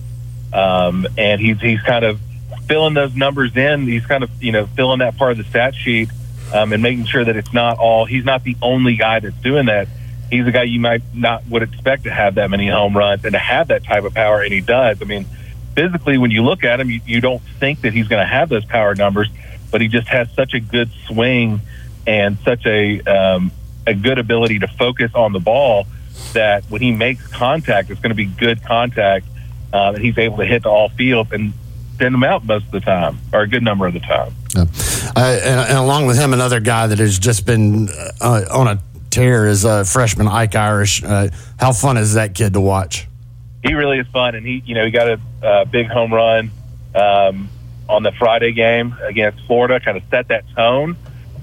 Um, 0.53 1.07
and 1.19 1.41
he's 1.41 1.61
he's 1.61 1.81
kind 1.83 2.05
of 2.05 2.21
filling 2.67 2.95
those 2.95 3.15
numbers 3.15 3.57
in. 3.57 3.87
He's 3.87 4.07
kind 4.07 4.23
of 4.23 4.31
you 4.43 4.53
know 4.53 4.67
filling 4.67 5.01
that 5.01 5.17
part 5.17 5.33
of 5.33 5.39
the 5.39 5.45
stat 5.45 5.75
sheet 5.75 6.11
um, 6.53 6.73
and 6.73 6.83
making 6.83 7.07
sure 7.07 7.25
that 7.25 7.37
it's 7.37 7.53
not 7.53 7.79
all. 7.79 8.05
He's 8.05 8.25
not 8.25 8.45
the 8.45 8.57
only 8.63 8.97
guy 8.97 9.21
that's 9.21 9.37
doing 9.37 9.67
that. 9.67 9.89
He's 10.31 10.47
a 10.47 10.53
guy 10.53 10.65
you 10.65 10.81
might 10.81 11.03
not 11.13 11.47
would 11.49 11.63
expect 11.63 12.05
to 12.05 12.11
have 12.11 12.37
that 12.37 12.51
many 12.51 12.69
home 12.69 12.97
runs 12.97 13.25
and 13.25 13.33
to 13.33 13.39
have 13.39 13.69
that 13.69 13.85
type 13.85 14.05
of 14.05 14.15
power, 14.15 14.43
and 14.43 14.53
he 14.53 14.61
does. 14.61 15.01
I 15.03 15.05
mean, 15.05 15.27
physically, 15.75 16.19
when 16.19 16.31
you 16.31 16.43
look 16.43 16.65
at 16.65 16.81
him, 16.81 16.91
you, 16.91 17.01
you 17.07 17.21
don't 17.21 17.43
think 17.61 17.83
that 17.83 17.93
he's 17.93 18.09
going 18.09 18.21
to 18.21 18.27
have 18.27 18.49
those 18.49 18.65
power 18.65 18.95
numbers, 18.95 19.29
but 19.71 19.81
he 19.81 19.89
just 19.89 20.09
has 20.09 20.29
such 20.35 20.55
a 20.55 20.61
good 20.61 20.91
swing 21.07 21.61
and 22.07 22.39
such 22.45 22.65
a 22.67 23.01
um, 23.03 23.53
a 23.87 23.95
good 23.95 24.19
ability 24.19 24.61
to 24.61 24.69
focus 24.69 25.13
on 25.15 25.33
the 25.33 25.41
ball 25.41 25.87
that 26.33 26.65
when 26.69 26.83
he 26.83 26.93
makes 26.93 27.27
contact, 27.29 27.91
it's 27.91 28.01
going 28.01 28.11
to 28.11 28.17
be 28.17 28.27
good 28.27 28.63
contact, 28.63 29.27
uh, 29.73 29.93
and 29.95 30.05
he's 30.05 30.19
able 30.19 30.39
to 30.39 30.45
hit 30.45 30.63
to 30.65 30.69
all 30.69 30.89
fields 30.91 31.33
and 31.33 31.53
send 31.99 32.15
them 32.15 32.25
out 32.25 32.45
most 32.45 32.67
of 32.67 32.73
the 32.73 32.81
time, 32.81 33.19
or 33.33 33.43
a 33.43 33.49
good 33.49 33.63
number 33.63 33.87
of 33.87 33.95
the 33.95 34.01
time. 34.01 34.35
Yeah. 34.55 34.63
Uh, 35.17 35.39
and, 35.43 35.61
and, 35.61 35.79
along 35.79 36.07
with 36.07 36.19
him, 36.19 36.33
another 36.33 36.61
guy 36.61 36.87
that 36.87 36.99
has 36.99 37.19
just 37.19 37.47
been 37.47 37.89
uh, 38.21 38.45
on 38.51 38.69
a 38.69 38.83
tear 39.11 39.47
is 39.47 39.65
uh, 39.65 39.85
freshman 39.85 40.27
Ike 40.27 40.55
Irish. 40.55 41.03
Uh, 41.03 41.29
how 41.59 41.73
fun 41.73 41.97
is 41.97 42.15
that 42.15 42.35
kid 42.35 42.53
to 42.55 42.61
watch? 42.61 43.07
He 43.63 43.75
really 43.75 43.99
is 43.99 44.07
fun, 44.09 44.35
and 44.35 44.45
he, 44.45 44.63
you 44.67 44.75
know, 44.75 44.85
he 44.85 44.91
got 44.91 45.19
a 45.43 45.65
big 45.67 45.87
home 45.89 46.13
run 46.13 46.51
um, 46.95 47.49
on 47.89 48.03
the 48.03 48.13
Friday 48.13 48.53
game 48.53 48.95
against 49.03 49.41
Florida. 49.47 49.81
Kind 49.81 49.97
of 49.97 50.03
set 50.11 50.29
that 50.29 50.45
tone 50.55 50.97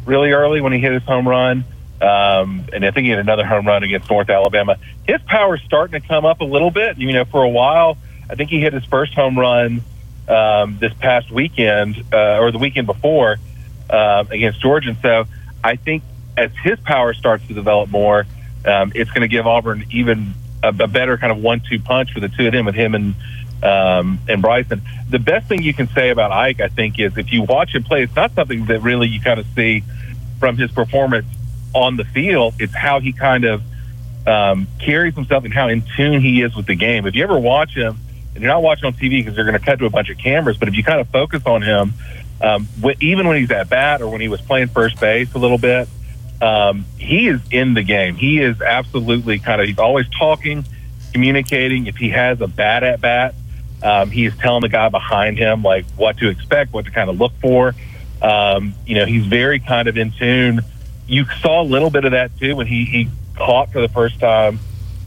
really 0.06 0.32
early 0.32 0.62
when 0.62 0.74
he 0.74 0.80
hit 0.80 0.92
his 0.92 1.04
home 1.04 1.28
run. 1.28 1.64
Um, 2.02 2.66
and 2.74 2.84
I 2.84 2.90
think 2.92 3.06
he 3.06 3.12
had 3.12 3.20
another 3.20 3.46
home 3.46 3.68
run 3.68 3.84
against 3.84 4.10
North 4.10 4.30
Alabama. 4.30 4.78
His 5.08 5.22
power's 5.22 5.62
starting 5.62 6.02
to 6.02 6.08
come 6.08 6.26
up 6.26 6.42
a 6.42 6.46
little 6.46 6.72
bit. 6.72 6.98
You 6.98 7.14
know, 7.14 7.26
for 7.26 7.44
a 7.44 7.50
while, 7.50 7.98
I 8.30 8.36
think 8.36 8.50
he 8.50 8.60
hit 8.60 8.74
his 8.74 8.84
first 8.86 9.14
home 9.14 9.38
run 9.38 9.84
um, 10.28 10.78
this 10.80 10.94
past 10.96 11.32
weekend 11.32 12.04
uh, 12.12 12.40
or 12.40 12.52
the 12.52 12.58
weekend 12.58 12.88
before 12.88 13.38
uh, 13.90 14.24
against 14.30 14.62
Georgia. 14.62 14.90
And 14.90 14.98
so 15.02 15.26
I 15.64 15.76
think 15.76 16.02
as 16.36 16.52
his 16.64 16.80
power 16.80 17.14
starts 17.14 17.46
to 17.48 17.54
develop 17.54 17.92
more, 17.92 18.26
um, 18.66 18.92
it's 18.96 19.12
going 19.12 19.22
to 19.22 19.28
give 19.28 19.46
Auburn 19.46 19.86
even 19.92 20.34
a, 20.64 20.70
a, 20.70 20.88
better 20.88 21.18
kind 21.18 21.32
of 21.32 21.40
one-two 21.40 21.80
punch 21.80 22.14
for 22.14 22.20
the 22.20 22.30
two 22.30 22.48
of 22.48 22.54
them, 22.54 22.66
with 22.66 22.76
him 22.76 22.96
and 22.96 23.16
um, 23.64 24.20
and 24.28 24.42
Bryson. 24.42 24.82
The 25.08 25.20
best 25.20 25.48
thing 25.48 25.62
you 25.62 25.74
can 25.74 25.88
say 25.90 26.10
about 26.10 26.32
Ike, 26.32 26.62
I 26.62 26.68
think, 26.68 27.00
is 27.00 27.16
if 27.16 27.32
you 27.32 27.44
watch 27.44 27.76
him 27.76 27.84
play, 27.84 28.02
it's 28.02 28.16
not 28.16 28.34
something 28.34 28.66
that 28.66 28.82
really 28.82 29.08
you 29.08 29.22
kind 29.22 29.40
of 29.40 29.46
see 29.56 29.84
from 30.40 30.58
his 30.58 30.72
performance 30.72 31.28
on 31.74 31.98
the 31.98 32.06
field. 32.06 32.56
It's 32.60 32.76
how 32.76 33.00
he 33.00 33.14
kind 33.14 33.46
of 33.46 33.64
um, 34.28 34.68
carries 34.80 35.16
himself 35.16 35.46
and 35.46 35.54
how 35.54 35.68
in 35.68 35.84
tune 35.96 36.22
he 36.22 36.42
is 36.42 36.56
with 36.56 36.68
the 36.68 36.76
game. 36.76 37.06
If 37.06 37.16
you 37.16 37.24
ever 37.24 37.40
watch 37.40 37.76
him, 37.76 37.98
and 38.34 38.42
you're 38.42 38.52
not 38.52 38.64
watching 38.64 38.86
on 38.86 38.94
TV 38.94 39.20
because 39.20 39.36
they're 39.36 39.46
going 39.46 39.60
to 39.60 39.66
cut 39.66 39.80
to 39.80 39.86
a 39.86 39.90
bunch 39.90 40.10
of 40.10 40.18
cameras, 40.18 40.58
but 40.58 40.68
if 40.68 40.76
you 40.76 40.84
kind 40.84 41.02
of 41.02 41.10
focus 41.10 41.44
on 41.46 41.62
him, 41.62 41.94
um, 42.42 42.68
even 43.02 43.28
when 43.28 43.38
he's 43.38 43.52
at 43.52 43.70
bat 43.70 44.02
or 44.02 44.10
when 44.10 44.22
he 44.22 44.28
was 44.28 44.42
playing 44.42 44.68
first 44.68 45.00
base 45.00 45.34
a 45.34 45.38
little 45.38 45.58
bit, 45.58 45.88
um, 46.42 46.86
he 46.98 47.28
is 47.28 47.40
in 47.52 47.74
the 47.74 47.84
game. 47.84 48.16
He 48.16 48.40
is 48.40 48.62
absolutely 48.62 49.40
kind 49.40 49.62
of, 49.62 49.68
he's 49.68 49.78
always 49.78 50.08
talking, 50.10 50.66
communicating. 51.14 51.88
If 51.88 51.98
he 51.98 52.10
has 52.10 52.42
a 52.42 52.48
bad 52.48 52.84
at 52.84 53.02
bat, 53.02 53.36
um, 53.84 54.12
is 54.12 54.36
telling 54.38 54.62
the 54.62 54.70
guy 54.70 54.90
behind 54.90 55.38
him, 55.38 55.64
like, 55.64 55.86
what 55.98 56.18
to 56.18 56.30
expect, 56.30 56.74
what 56.74 56.86
to 56.86 56.92
kind 56.92 57.10
of 57.10 57.20
look 57.20 57.34
for. 57.42 57.76
Um, 58.22 58.76
you 58.86 58.96
know, 58.96 59.06
he's 59.06 59.26
very 59.26 59.60
kind 59.60 59.88
of 59.88 59.98
in 59.98 60.12
tune. 60.12 60.62
You 61.12 61.26
saw 61.42 61.62
a 61.62 61.68
little 61.68 61.90
bit 61.90 62.06
of 62.06 62.12
that 62.12 62.40
too 62.40 62.56
when 62.56 62.68
he, 62.68 62.86
he 62.86 63.10
caught 63.36 63.74
for 63.74 63.82
the 63.82 63.90
first 63.90 64.18
time, 64.22 64.60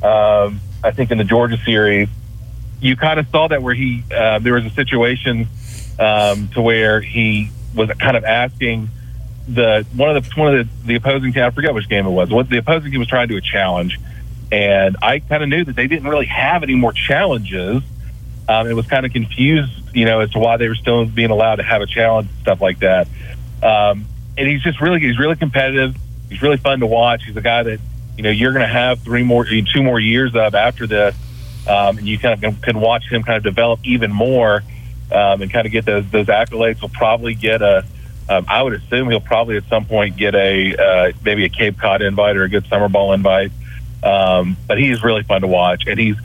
um, 0.02 0.60
I 0.84 0.90
think 0.92 1.10
in 1.10 1.16
the 1.16 1.24
Georgia 1.24 1.56
series. 1.64 2.10
You 2.78 2.94
kind 2.94 3.18
of 3.18 3.26
saw 3.28 3.48
that 3.48 3.62
where 3.62 3.72
he, 3.72 4.04
uh, 4.14 4.38
there 4.40 4.52
was 4.52 4.66
a 4.66 4.70
situation 4.70 5.48
um, 5.98 6.48
to 6.48 6.60
where 6.60 7.00
he 7.00 7.48
was 7.74 7.88
kind 7.98 8.18
of 8.18 8.24
asking 8.24 8.90
the 9.48 9.86
one 9.96 10.14
of 10.14 10.22
the 10.22 10.38
one 10.38 10.54
of 10.54 10.68
the, 10.68 10.86
the 10.88 10.94
opposing 10.96 11.32
team. 11.32 11.42
I 11.42 11.48
forget 11.48 11.72
which 11.72 11.88
game 11.88 12.04
it 12.04 12.10
was. 12.10 12.28
What 12.28 12.50
the 12.50 12.58
opposing 12.58 12.90
team 12.90 13.00
was 13.00 13.08
trying 13.08 13.28
to 13.28 13.32
do 13.32 13.38
a 13.38 13.40
challenge, 13.40 13.98
and 14.52 14.98
I 15.00 15.20
kind 15.20 15.42
of 15.42 15.48
knew 15.48 15.64
that 15.64 15.74
they 15.74 15.86
didn't 15.86 16.06
really 16.06 16.26
have 16.26 16.62
any 16.62 16.74
more 16.74 16.92
challenges. 16.92 17.82
Um, 18.46 18.66
it 18.68 18.74
was 18.74 18.86
kind 18.86 19.06
of 19.06 19.12
confused, 19.12 19.72
you 19.94 20.04
know, 20.04 20.20
as 20.20 20.30
to 20.32 20.38
why 20.38 20.58
they 20.58 20.68
were 20.68 20.74
still 20.74 21.06
being 21.06 21.30
allowed 21.30 21.56
to 21.56 21.62
have 21.62 21.80
a 21.80 21.86
challenge 21.86 22.28
and 22.28 22.40
stuff 22.40 22.60
like 22.60 22.80
that. 22.80 23.08
Um, 23.62 24.04
and 24.36 24.48
he's 24.48 24.62
just 24.62 24.80
really 24.80 25.00
he's 25.00 25.18
really 25.18 25.36
competitive. 25.36 25.96
He's 26.28 26.42
really 26.42 26.56
fun 26.56 26.80
to 26.80 26.86
watch. 26.86 27.24
He's 27.24 27.36
a 27.36 27.42
guy 27.42 27.62
that 27.62 27.80
you 28.16 28.22
know 28.22 28.30
you're 28.30 28.52
going 28.52 28.66
to 28.66 28.72
have 28.72 29.00
three 29.00 29.22
more, 29.22 29.44
two 29.44 29.82
more 29.82 30.00
years 30.00 30.34
of 30.34 30.54
after 30.54 30.86
this, 30.86 31.14
um, 31.68 31.98
and 31.98 32.06
you 32.06 32.18
kind 32.18 32.42
of 32.42 32.62
can 32.62 32.80
watch 32.80 33.04
him 33.10 33.22
kind 33.22 33.36
of 33.36 33.42
develop 33.42 33.80
even 33.84 34.12
more 34.12 34.62
um, 35.12 35.42
and 35.42 35.52
kind 35.52 35.66
of 35.66 35.72
get 35.72 35.84
those 35.84 36.08
those 36.10 36.26
accolades. 36.26 36.78
He'll 36.78 36.88
probably 36.88 37.34
get 37.34 37.62
a. 37.62 37.84
Um, 38.26 38.46
I 38.48 38.62
would 38.62 38.72
assume 38.72 39.10
he'll 39.10 39.20
probably 39.20 39.58
at 39.58 39.64
some 39.68 39.84
point 39.84 40.16
get 40.16 40.34
a 40.34 40.76
uh, 40.76 41.12
maybe 41.22 41.44
a 41.44 41.50
Cape 41.50 41.78
Cod 41.78 42.00
invite 42.00 42.36
or 42.36 42.44
a 42.44 42.48
good 42.48 42.66
summer 42.66 42.88
ball 42.88 43.12
invite. 43.12 43.52
Um, 44.02 44.56
but 44.66 44.78
he's 44.78 45.02
really 45.02 45.22
fun 45.22 45.42
to 45.42 45.46
watch, 45.46 45.84
and 45.86 45.98
he's 45.98 46.16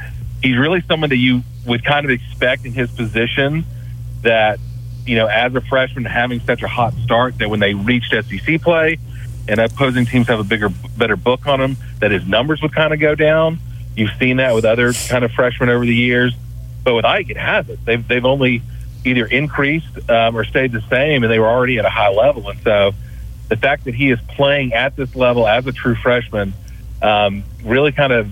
he's 0.41 0.57
really 0.57 0.81
someone 0.87 1.09
that 1.09 1.17
you 1.17 1.43
would 1.65 1.83
kind 1.83 2.05
of 2.05 2.11
expect 2.11 2.65
in 2.65 2.73
his 2.73 2.89
position 2.91 3.65
that 4.21 4.59
you 5.05 5.15
know 5.15 5.27
as 5.27 5.53
a 5.55 5.61
freshman 5.61 6.05
having 6.05 6.39
such 6.41 6.61
a 6.61 6.67
hot 6.67 6.93
start 7.03 7.37
that 7.39 7.49
when 7.49 7.59
they 7.59 7.73
reached 7.73 8.11
SEC 8.11 8.61
play 8.61 8.97
and 9.47 9.59
opposing 9.59 10.05
teams 10.05 10.27
have 10.27 10.39
a 10.39 10.43
bigger 10.43 10.69
better 10.97 11.15
book 11.15 11.47
on 11.47 11.59
him 11.59 11.77
that 11.99 12.11
his 12.11 12.27
numbers 12.27 12.61
would 12.61 12.73
kind 12.73 12.93
of 12.93 12.99
go 12.99 13.15
down. 13.15 13.59
You've 13.95 14.11
seen 14.19 14.37
that 14.37 14.53
with 14.53 14.65
other 14.65 14.93
kind 14.93 15.25
of 15.25 15.31
freshmen 15.31 15.69
over 15.69 15.85
the 15.85 15.95
years, 15.95 16.33
but 16.83 16.93
with 16.93 17.05
Ike 17.05 17.29
it 17.29 17.37
hasn't. 17.37 17.83
They've 17.85 18.07
they've 18.07 18.25
only 18.25 18.61
either 19.05 19.25
increased 19.25 20.09
um, 20.09 20.35
or 20.35 20.43
stayed 20.43 20.71
the 20.71 20.81
same, 20.89 21.23
and 21.23 21.31
they 21.31 21.39
were 21.39 21.47
already 21.47 21.79
at 21.79 21.85
a 21.85 21.89
high 21.89 22.11
level. 22.11 22.49
And 22.49 22.59
so, 22.61 22.93
the 23.47 23.57
fact 23.57 23.85
that 23.85 23.95
he 23.95 24.11
is 24.11 24.19
playing 24.29 24.73
at 24.73 24.95
this 24.95 25.15
level 25.15 25.47
as 25.47 25.65
a 25.67 25.71
true 25.71 25.95
freshman 25.95 26.53
um, 27.01 27.43
really 27.63 27.91
kind 27.91 28.11
of, 28.11 28.29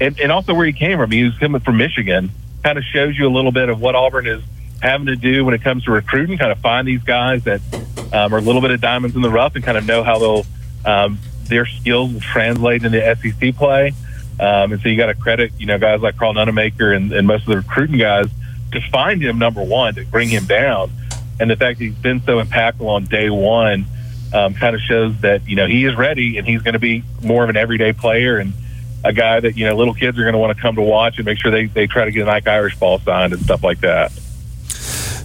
and, 0.00 0.18
and, 0.18 0.32
also 0.32 0.54
where 0.54 0.66
he 0.66 0.72
came 0.72 0.98
from, 0.98 1.10
he 1.10 1.22
was 1.24 1.38
coming 1.38 1.60
from 1.60 1.76
Michigan, 1.76 2.30
kind 2.64 2.78
of 2.78 2.84
shows 2.84 3.16
you 3.16 3.28
a 3.28 3.30
little 3.30 3.52
bit 3.52 3.68
of 3.68 3.80
what 3.80 3.94
Auburn 3.94 4.26
is 4.26 4.42
having 4.80 5.06
to 5.06 5.16
do 5.16 5.44
when 5.44 5.54
it 5.54 5.62
comes 5.62 5.84
to 5.84 5.92
recruiting. 5.92 6.38
Kind 6.38 6.52
of 6.52 6.58
find 6.58 6.86
these 6.86 7.02
guys 7.02 7.44
that 7.44 7.60
um, 8.12 8.34
are 8.34 8.38
a 8.38 8.42
little 8.42 8.60
bit 8.60 8.70
of 8.70 8.80
diamonds 8.80 9.16
in 9.16 9.22
the 9.22 9.30
rough, 9.30 9.54
and 9.54 9.64
kind 9.64 9.78
of 9.78 9.86
know 9.86 10.02
how 10.02 10.18
they'll 10.18 10.46
um, 10.84 11.18
their 11.44 11.66
skills 11.66 12.12
will 12.12 12.20
translate 12.20 12.84
into 12.84 13.16
SEC 13.16 13.54
play. 13.56 13.92
Um, 14.38 14.72
and 14.72 14.80
so 14.80 14.88
you 14.88 14.96
got 14.96 15.06
to 15.06 15.14
credit, 15.14 15.52
you 15.58 15.66
know, 15.66 15.78
guys 15.78 16.00
like 16.00 16.16
Karl 16.16 16.32
Nonemaker 16.32 16.96
and, 16.96 17.12
and 17.12 17.26
most 17.26 17.42
of 17.42 17.48
the 17.48 17.56
recruiting 17.56 17.98
guys 17.98 18.26
to 18.72 18.80
find 18.90 19.20
him 19.20 19.38
number 19.38 19.62
one 19.62 19.94
to 19.96 20.04
bring 20.06 20.28
him 20.28 20.46
down, 20.46 20.90
and 21.38 21.50
the 21.50 21.56
fact 21.56 21.78
that 21.78 21.84
he's 21.84 21.94
been 21.94 22.22
so 22.22 22.42
impactful 22.42 22.86
on 22.86 23.04
day 23.04 23.28
one 23.28 23.84
um, 24.32 24.54
kind 24.54 24.74
of 24.74 24.80
shows 24.80 25.20
that 25.20 25.46
you 25.46 25.56
know 25.56 25.66
he 25.66 25.84
is 25.84 25.96
ready 25.96 26.38
and 26.38 26.46
he's 26.46 26.62
going 26.62 26.74
to 26.74 26.78
be 26.80 27.02
more 27.22 27.42
of 27.42 27.50
an 27.50 27.56
everyday 27.56 27.92
player 27.92 28.38
and 28.38 28.52
a 29.04 29.12
guy 29.12 29.40
that 29.40 29.56
you 29.56 29.66
know 29.66 29.74
little 29.74 29.94
kids 29.94 30.18
are 30.18 30.22
going 30.22 30.34
to 30.34 30.38
want 30.38 30.56
to 30.56 30.60
come 30.60 30.76
to 30.76 30.82
watch 30.82 31.18
and 31.18 31.26
make 31.26 31.38
sure 31.38 31.50
they 31.50 31.66
they 31.66 31.86
try 31.86 32.04
to 32.04 32.10
get 32.10 32.22
an 32.22 32.28
Ike 32.28 32.46
Irish 32.46 32.78
ball 32.78 32.98
signed 33.00 33.32
and 33.32 33.42
stuff 33.42 33.64
like 33.64 33.80
that. 33.80 34.12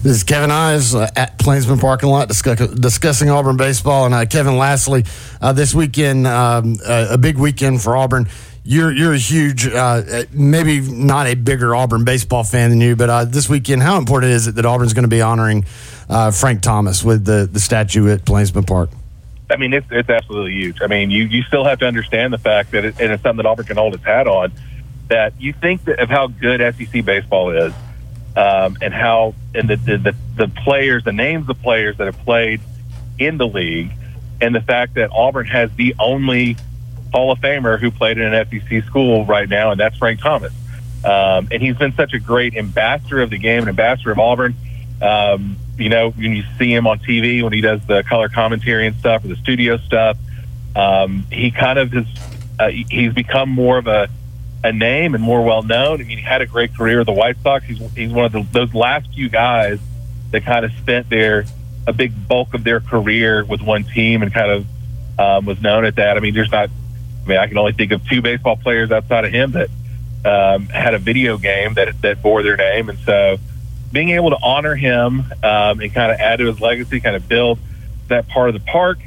This 0.06 0.18
is 0.18 0.24
Kevin 0.24 0.52
Ives 0.52 0.94
uh, 0.94 1.10
at 1.16 1.40
Plainsman 1.40 1.80
Parking 1.80 2.10
Lot 2.10 2.28
discuss, 2.28 2.60
discussing 2.76 3.32
Auburn 3.32 3.58
baseball. 3.58 4.06
And 4.06 4.14
uh, 4.14 4.28
Kevin, 4.28 4.56
lastly, 4.56 5.04
uh, 5.42 5.52
this 5.52 5.74
weekend, 5.74 6.28
um, 6.28 6.78
a 6.86 7.18
big 7.18 7.40
weekend 7.40 7.82
for 7.82 7.98
Auburn 7.98 8.28
you're 8.64 8.92
you're 8.92 9.14
a 9.14 9.18
huge, 9.18 9.68
uh, 9.68 10.26
maybe 10.32 10.80
not 10.80 11.26
a 11.26 11.34
bigger 11.34 11.76
Auburn 11.76 12.04
baseball 12.04 12.44
fan 12.44 12.70
than 12.70 12.82
you, 12.82 12.96
but 12.96 13.10
uh, 13.10 13.26
this 13.26 13.50
weekend, 13.50 13.82
how 13.82 13.98
important 13.98 14.32
is 14.32 14.46
it 14.46 14.54
that 14.56 14.66
Auburn's 14.66 14.94
going 14.94 15.06
to 15.06 15.10
be 15.10 15.22
honoring 15.22 15.66
uh, 16.08 16.30
Frank 16.30 16.62
Thomas 16.62 17.04
with 17.04 17.26
the 17.26 17.50
the 17.52 17.60
statue 17.60 18.08
at 18.12 18.26
Plainsman 18.26 18.66
Park? 18.66 18.92
I 19.50 19.58
mean, 19.58 19.74
it's 19.74 19.88
it's 19.90 20.10
absolutely 20.10 20.54
huge. 20.54 20.84
I 20.84 20.88
mean, 20.88 21.10
you 21.10 21.24
you 21.24 21.42
still 21.44 21.66
have 21.66 21.80
to 21.80 21.88
understand 21.88 22.32
the 22.32 22.38
fact 22.38 22.72
that 22.72 22.86
it, 22.86 23.00
and 23.00 23.12
it's 23.12 23.24
something 23.24 23.38
that 23.44 23.50
Auburn 23.50 23.66
can 23.66 23.78
hold 23.78 23.96
its 23.96 24.04
hat 24.04 24.28
on. 24.28 24.52
That 25.08 25.34
you 25.40 25.54
think 25.54 25.88
of 25.88 26.10
how 26.10 26.28
good 26.28 26.62
SEC 26.76 27.06
baseball 27.06 27.52
is, 27.52 27.74
um, 28.36 28.78
and 28.82 28.94
how 28.94 29.34
and 29.54 29.70
the, 29.70 29.76
the 29.76 30.16
the 30.36 30.48
players, 30.48 31.04
the 31.04 31.14
names 31.14 31.50
of 31.50 31.62
players 31.62 31.98
that 31.98 32.06
have 32.06 32.20
played 32.20 32.62
in 33.18 33.38
the 33.38 33.48
league, 33.48 33.92
and 34.42 34.54
the 34.54 34.62
fact 34.62 34.96
that 34.96 35.12
Auburn 35.12 35.48
has 35.48 35.72
the 35.76 35.96
only 36.00 36.58
Hall 37.14 37.32
of 37.32 37.40
Famer 37.40 37.80
who 37.80 37.92
played 37.92 38.18
in 38.18 38.34
an 38.34 38.48
SEC 38.50 38.84
school 38.84 39.26
right 39.26 39.48
now, 39.48 39.72
and 39.72 39.80
that's 39.80 39.98
Frank 39.98 40.20
Thomas. 40.20 40.54
Um, 41.06 41.48
and 41.52 41.62
he's 41.62 41.78
been 41.78 41.94
such 41.94 42.14
a 42.14 42.20
great 42.20 42.58
ambassador 42.58 43.22
of 43.22 43.30
the 43.30 43.38
game 43.38 43.60
and 43.60 43.70
ambassador 43.70 44.12
of 44.12 44.20
Auburn. 44.20 44.56
Um, 45.02 45.58
you 45.78 45.90
know, 45.90 46.10
when 46.10 46.36
you 46.36 46.44
see 46.58 46.74
him 46.74 46.88
on 46.88 47.00
TV 47.00 47.44
when 47.44 47.54
he 47.54 47.62
does 47.62 47.86
the 47.86 48.04
color 48.04 48.28
commentary 48.28 48.88
and 48.88 48.96
stuff 48.98 49.24
or 49.24 49.28
the 49.28 49.36
studio 49.36 49.78
stuff, 49.78 50.18
um, 50.76 51.26
he 51.32 51.52
kind 51.52 51.80
of 51.80 51.92
has 51.94 52.06
uh, 52.60 52.70
he's 52.70 53.14
become 53.14 53.50
more 53.50 53.78
of 53.78 53.88
a 53.88 54.10
a 54.66 54.74
name 54.74 55.14
and 55.14 55.24
more 55.24 55.44
well 55.44 55.62
known. 55.62 56.02
I 56.02 56.04
mean, 56.04 56.18
he 56.18 56.24
had 56.24 56.42
a 56.42 56.48
great 56.48 56.76
career 56.76 56.98
with 56.98 57.06
the 57.06 57.14
White 57.14 57.38
Sox. 57.44 57.66
He's 57.66 57.80
he's 57.94 58.12
one 58.12 58.26
of 58.26 58.32
the, 58.32 58.42
those 58.52 58.74
last 58.74 59.14
few 59.14 59.30
guys 59.30 59.80
that 60.32 60.44
kind 60.44 60.66
of 60.66 60.72
spent 60.74 61.10
their 61.10 61.46
a 61.88 61.94
big 61.94 62.28
bulk 62.28 62.56
of 62.56 62.64
their 62.64 62.80
career 62.80 63.46
with 63.46 63.62
one 63.62 63.84
team 63.84 64.24
and 64.24 64.34
kind 64.34 64.52
of 64.52 64.66
um, 65.20 65.46
was 65.46 65.62
known 65.62 65.86
at 65.86 65.98
that. 65.98 66.18
I 66.18 66.20
mean, 66.20 66.34
there's 66.34 66.52
not. 66.52 66.70
I 66.70 67.28
mean, 67.28 67.38
I 67.38 67.48
can 67.48 67.58
only 67.58 67.74
think 67.74 67.92
of 67.92 68.08
two 68.08 68.22
baseball 68.22 68.56
players 68.56 68.92
outside 68.92 69.26
of 69.26 69.32
him 69.32 69.52
that 69.52 69.70
um, 70.26 70.68
had 70.68 70.96
a 70.96 71.00
video 71.00 71.38
game 71.38 71.76
that 71.76 72.02
that 72.02 72.24
bore 72.24 72.42
their 72.42 72.58
name, 72.58 72.90
and 72.90 72.98
so 73.00 73.38
being 73.92 74.10
able 74.10 74.32
to 74.32 74.38
honor 74.42 74.76
him 74.76 75.32
um, 75.44 75.80
and 75.80 75.94
kind 75.94 76.12
of 76.12 76.20
add 76.20 76.40
to 76.40 76.48
his 76.48 76.60
legacy, 76.60 77.00
kind 77.00 77.16
of 77.16 77.28
build 77.28 77.60
that 78.08 78.28
part 78.28 78.50
of 78.50 78.56
the 78.56 78.72
park, 78.72 78.98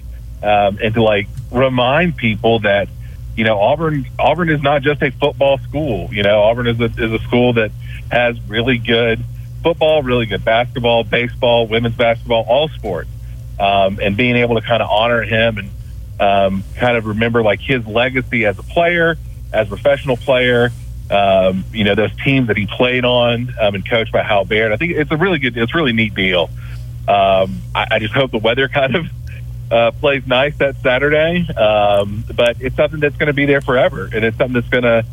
um, 0.42 0.78
and 0.80 0.94
to 0.94 1.02
like 1.02 1.26
remind 1.50 2.16
people 2.16 2.60
that 2.60 2.88
you 3.38 3.44
know 3.44 3.60
Auburn 3.60 4.04
Auburn 4.18 4.48
is 4.50 4.60
not 4.62 4.82
just 4.82 5.00
a 5.00 5.12
football 5.12 5.58
school. 5.58 6.08
You 6.12 6.24
know, 6.24 6.42
Auburn 6.42 6.66
is 6.66 6.80
a 6.80 6.86
is 6.86 7.12
a 7.12 7.20
school 7.20 7.52
that 7.52 7.70
has 8.10 8.36
really 8.48 8.78
good 8.78 9.22
football, 9.62 10.02
really 10.02 10.26
good 10.26 10.44
basketball, 10.44 11.04
baseball, 11.04 11.68
women's 11.68 11.94
basketball, 11.94 12.44
all 12.48 12.68
sports, 12.68 13.08
um, 13.60 14.00
and 14.02 14.16
being 14.16 14.34
able 14.34 14.56
to 14.56 14.66
kind 14.66 14.82
of 14.82 14.90
honor 14.90 15.22
him 15.22 15.58
and 15.58 15.70
um, 16.18 16.64
kind 16.74 16.96
of 16.96 17.06
remember 17.06 17.40
like 17.44 17.60
his 17.60 17.86
legacy 17.86 18.44
as 18.44 18.58
a 18.58 18.64
player, 18.64 19.16
as 19.52 19.68
a 19.68 19.70
professional 19.70 20.16
player, 20.16 20.72
um, 21.08 21.64
you 21.72 21.84
know, 21.84 21.94
those 21.94 22.14
teams 22.24 22.48
that 22.48 22.56
he 22.56 22.66
played 22.66 23.04
on 23.04 23.54
um, 23.60 23.76
and 23.76 23.88
coached 23.88 24.10
by 24.10 24.24
Hal 24.24 24.46
Baird. 24.46 24.72
I 24.72 24.76
think 24.76 24.96
it's 24.96 25.12
a 25.12 25.16
really 25.16 25.38
good, 25.38 25.56
it's 25.56 25.72
a 25.72 25.76
really 25.76 25.92
neat 25.92 26.16
deal. 26.16 26.50
Um, 27.06 27.60
I, 27.72 27.86
I 27.92 27.98
just 28.00 28.14
hope 28.14 28.32
the 28.32 28.38
weather 28.38 28.66
kind 28.66 28.96
of 28.96 29.06
uh, 29.70 29.90
plays 29.92 30.26
nice 30.26 30.56
that 30.58 30.76
Saturday, 30.82 31.46
um, 31.54 32.24
but 32.34 32.60
it's 32.60 32.76
something 32.76 33.00
that's 33.00 33.16
going 33.16 33.28
to 33.28 33.32
be 33.32 33.46
there 33.46 33.60
forever, 33.60 34.08
and 34.12 34.24
it's 34.24 34.36
something 34.36 34.54
that's 34.54 34.68
going 34.68 34.84
to, 34.84 35.04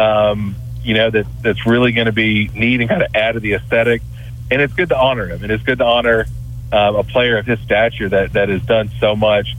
um, 0.00 0.56
you 0.82 0.94
know, 0.94 1.10
that 1.10 1.26
that's 1.42 1.66
really 1.66 1.92
going 1.92 2.06
to 2.06 2.12
be 2.12 2.48
neat 2.54 2.80
and 2.80 2.88
kind 2.88 3.02
of 3.02 3.14
add 3.14 3.32
to 3.32 3.40
the 3.40 3.54
aesthetic. 3.54 4.02
And 4.50 4.62
it's 4.62 4.72
good 4.72 4.88
to 4.88 4.98
honor 4.98 5.26
him, 5.26 5.42
and 5.42 5.52
it's 5.52 5.62
good 5.62 5.78
to 5.78 5.84
honor 5.84 6.26
um, 6.72 6.96
a 6.96 7.04
player 7.04 7.36
of 7.36 7.46
his 7.46 7.60
stature 7.60 8.08
that 8.08 8.32
that 8.32 8.48
has 8.48 8.62
done 8.62 8.90
so 8.98 9.14
much 9.14 9.54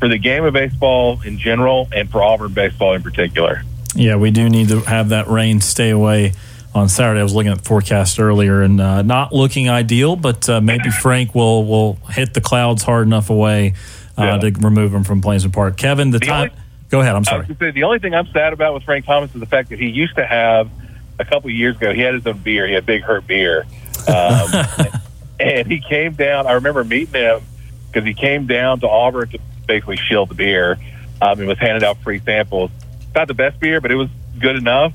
for 0.00 0.08
the 0.08 0.18
game 0.18 0.44
of 0.44 0.52
baseball 0.52 1.20
in 1.22 1.38
general, 1.38 1.88
and 1.94 2.10
for 2.10 2.22
Auburn 2.22 2.52
baseball 2.52 2.94
in 2.94 3.02
particular. 3.02 3.62
Yeah, 3.94 4.16
we 4.16 4.30
do 4.30 4.48
need 4.48 4.68
to 4.68 4.80
have 4.80 5.10
that 5.10 5.28
rain 5.28 5.60
stay 5.60 5.90
away 5.90 6.32
on 6.74 6.88
Saturday. 6.88 7.20
I 7.20 7.22
was 7.22 7.34
looking 7.34 7.52
at 7.52 7.58
the 7.58 7.64
forecast 7.64 8.18
earlier 8.18 8.62
and 8.62 8.80
uh, 8.80 9.02
not 9.02 9.32
looking 9.32 9.68
ideal, 9.68 10.16
but 10.16 10.48
uh, 10.48 10.60
maybe 10.60 10.90
Frank 10.90 11.34
will 11.34 11.64
will 11.64 11.94
hit 12.10 12.34
the 12.34 12.40
clouds 12.40 12.82
hard 12.82 13.06
enough 13.06 13.30
away 13.30 13.74
uh, 14.18 14.38
yeah. 14.42 14.50
to 14.50 14.50
remove 14.60 14.92
them 14.92 15.04
from 15.04 15.20
Plainsman 15.20 15.52
Park. 15.52 15.76
Kevin, 15.76 16.10
the, 16.10 16.18
the 16.18 16.26
time. 16.26 16.50
Only, 16.50 16.62
go 16.90 17.00
ahead. 17.00 17.14
I'm 17.14 17.24
sorry. 17.24 17.46
Say, 17.58 17.70
the 17.70 17.84
only 17.84 17.98
thing 17.98 18.14
I'm 18.14 18.26
sad 18.28 18.52
about 18.52 18.74
with 18.74 18.84
Frank 18.84 19.04
Thomas 19.04 19.34
is 19.34 19.40
the 19.40 19.46
fact 19.46 19.70
that 19.70 19.78
he 19.78 19.88
used 19.88 20.16
to 20.16 20.26
have 20.26 20.70
a 21.18 21.24
couple 21.24 21.50
years 21.50 21.76
ago. 21.76 21.92
He 21.92 22.00
had 22.00 22.14
his 22.14 22.26
own 22.26 22.38
beer. 22.38 22.66
He 22.66 22.74
had 22.74 22.86
Big 22.86 23.02
Hurt 23.02 23.26
beer, 23.26 23.66
um, 24.08 24.50
and 25.40 25.66
he 25.66 25.80
came 25.80 26.14
down. 26.14 26.46
I 26.46 26.52
remember 26.52 26.84
meeting 26.84 27.14
him 27.14 27.42
because 27.86 28.06
he 28.06 28.14
came 28.14 28.46
down 28.46 28.80
to 28.80 28.88
Auburn 28.88 29.28
to 29.30 29.38
basically 29.66 29.96
shield 29.96 30.30
the 30.30 30.34
beer 30.34 30.78
um, 31.20 31.38
and 31.38 31.46
was 31.46 31.58
handing 31.58 31.84
out 31.84 31.98
free 31.98 32.20
samples 32.20 32.70
not 33.14 33.28
the 33.28 33.34
best 33.34 33.60
beer, 33.60 33.80
but 33.80 33.90
it 33.90 33.96
was 33.96 34.08
good 34.38 34.56
enough. 34.56 34.92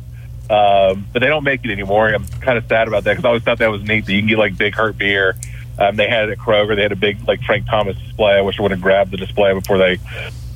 Um, 0.49 1.05
but 1.11 1.21
they 1.21 1.27
don't 1.27 1.43
make 1.43 1.65
it 1.65 1.71
anymore. 1.71 2.07
I'm 2.07 2.25
kind 2.25 2.57
of 2.57 2.65
sad 2.67 2.87
about 2.87 3.03
that 3.03 3.13
because 3.13 3.25
I 3.25 3.27
always 3.29 3.43
thought 3.43 3.59
that 3.59 3.71
was 3.71 3.83
neat 3.83 4.05
that 4.05 4.13
you 4.13 4.21
can 4.21 4.29
get 4.29 4.37
like 4.37 4.57
Big 4.57 4.75
Hurt 4.75 4.97
beer. 4.97 5.35
Um, 5.79 5.95
they 5.95 6.07
had 6.07 6.29
it 6.29 6.31
at 6.31 6.37
Kroger. 6.37 6.75
They 6.75 6.81
had 6.81 6.91
a 6.91 6.97
big 6.97 7.27
like 7.27 7.41
Frank 7.43 7.67
Thomas 7.67 7.97
display. 7.97 8.33
I 8.33 8.41
wish 8.41 8.59
I 8.59 8.61
would 8.63 8.71
have 8.71 8.81
grabbed 8.81 9.11
the 9.11 9.17
display 9.17 9.53
before 9.53 9.77
they 9.77 9.99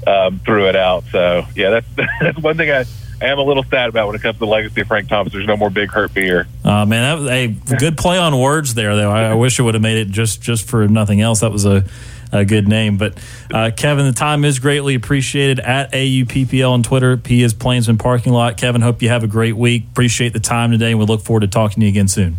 um, 0.08 0.40
threw 0.40 0.68
it 0.68 0.76
out. 0.76 1.04
So 1.12 1.46
yeah, 1.56 1.70
that's 1.70 1.88
that's 2.22 2.40
one 2.40 2.58
thing 2.58 2.72
I, 2.72 2.86
I 3.22 3.26
am 3.26 3.38
a 3.38 3.44
little 3.44 3.64
sad 3.64 3.90
about 3.90 4.08
when 4.08 4.16
it 4.16 4.22
comes 4.22 4.36
to 4.36 4.40
the 4.40 4.48
legacy 4.48 4.82
of 4.82 4.88
Frank 4.88 5.10
Thomas. 5.10 5.34
There's 5.34 5.46
no 5.46 5.58
more 5.58 5.70
Big 5.70 5.92
Hurt 5.92 6.14
beer. 6.14 6.48
Uh, 6.64 6.86
man, 6.86 7.04
that 7.04 7.22
was 7.22 7.30
a 7.30 7.76
good 7.78 7.98
play 7.98 8.18
on 8.18 8.40
words 8.40 8.74
there, 8.74 8.96
though. 8.96 9.12
I, 9.12 9.26
I 9.26 9.34
wish 9.36 9.60
it 9.60 9.64
would 9.64 9.76
have 9.76 9.84
made 9.84 9.98
it 9.98 10.10
just 10.10 10.42
just 10.42 10.68
for 10.68 10.88
nothing 10.88 11.22
else. 11.22 11.42
That 11.42 11.52
was 11.52 11.66
a 11.66 11.86
a 12.32 12.46
good 12.46 12.68
name. 12.68 12.98
But 12.98 13.18
uh, 13.54 13.72
Kevin, 13.76 14.06
the 14.06 14.14
time 14.14 14.46
is 14.46 14.60
greatly 14.60 14.96
appreciated 14.96 15.60
at 15.60 15.92
AUPPL 15.92 16.72
on 16.72 16.84
Twitter. 16.84 17.18
P 17.18 17.44
is 17.44 17.54
Plainsman 17.54 17.98
Parking 17.98 18.34
Lot. 18.34 18.58
Kevin, 18.58 18.82
hope 18.82 19.02
you 19.02 19.10
have 19.10 19.24
a 19.24 19.28
great 19.28 19.56
week. 19.56 19.84
Appreciate 19.92 20.34
the 20.34 20.40
time 20.40 20.72
today, 20.72 20.92
and 20.92 21.00
we 21.00 21.06
look 21.06 21.22
forward 21.22 21.42
to 21.42 21.48
talking 21.48 21.82
to 21.82 21.86
you 21.86 21.92
again 21.92 22.08
soon. 22.08 22.38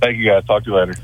Thank 0.00 0.18
you, 0.18 0.26
guys. 0.26 0.44
Talk 0.44 0.64
to 0.64 0.70
you 0.70 0.76
later. 0.76 0.94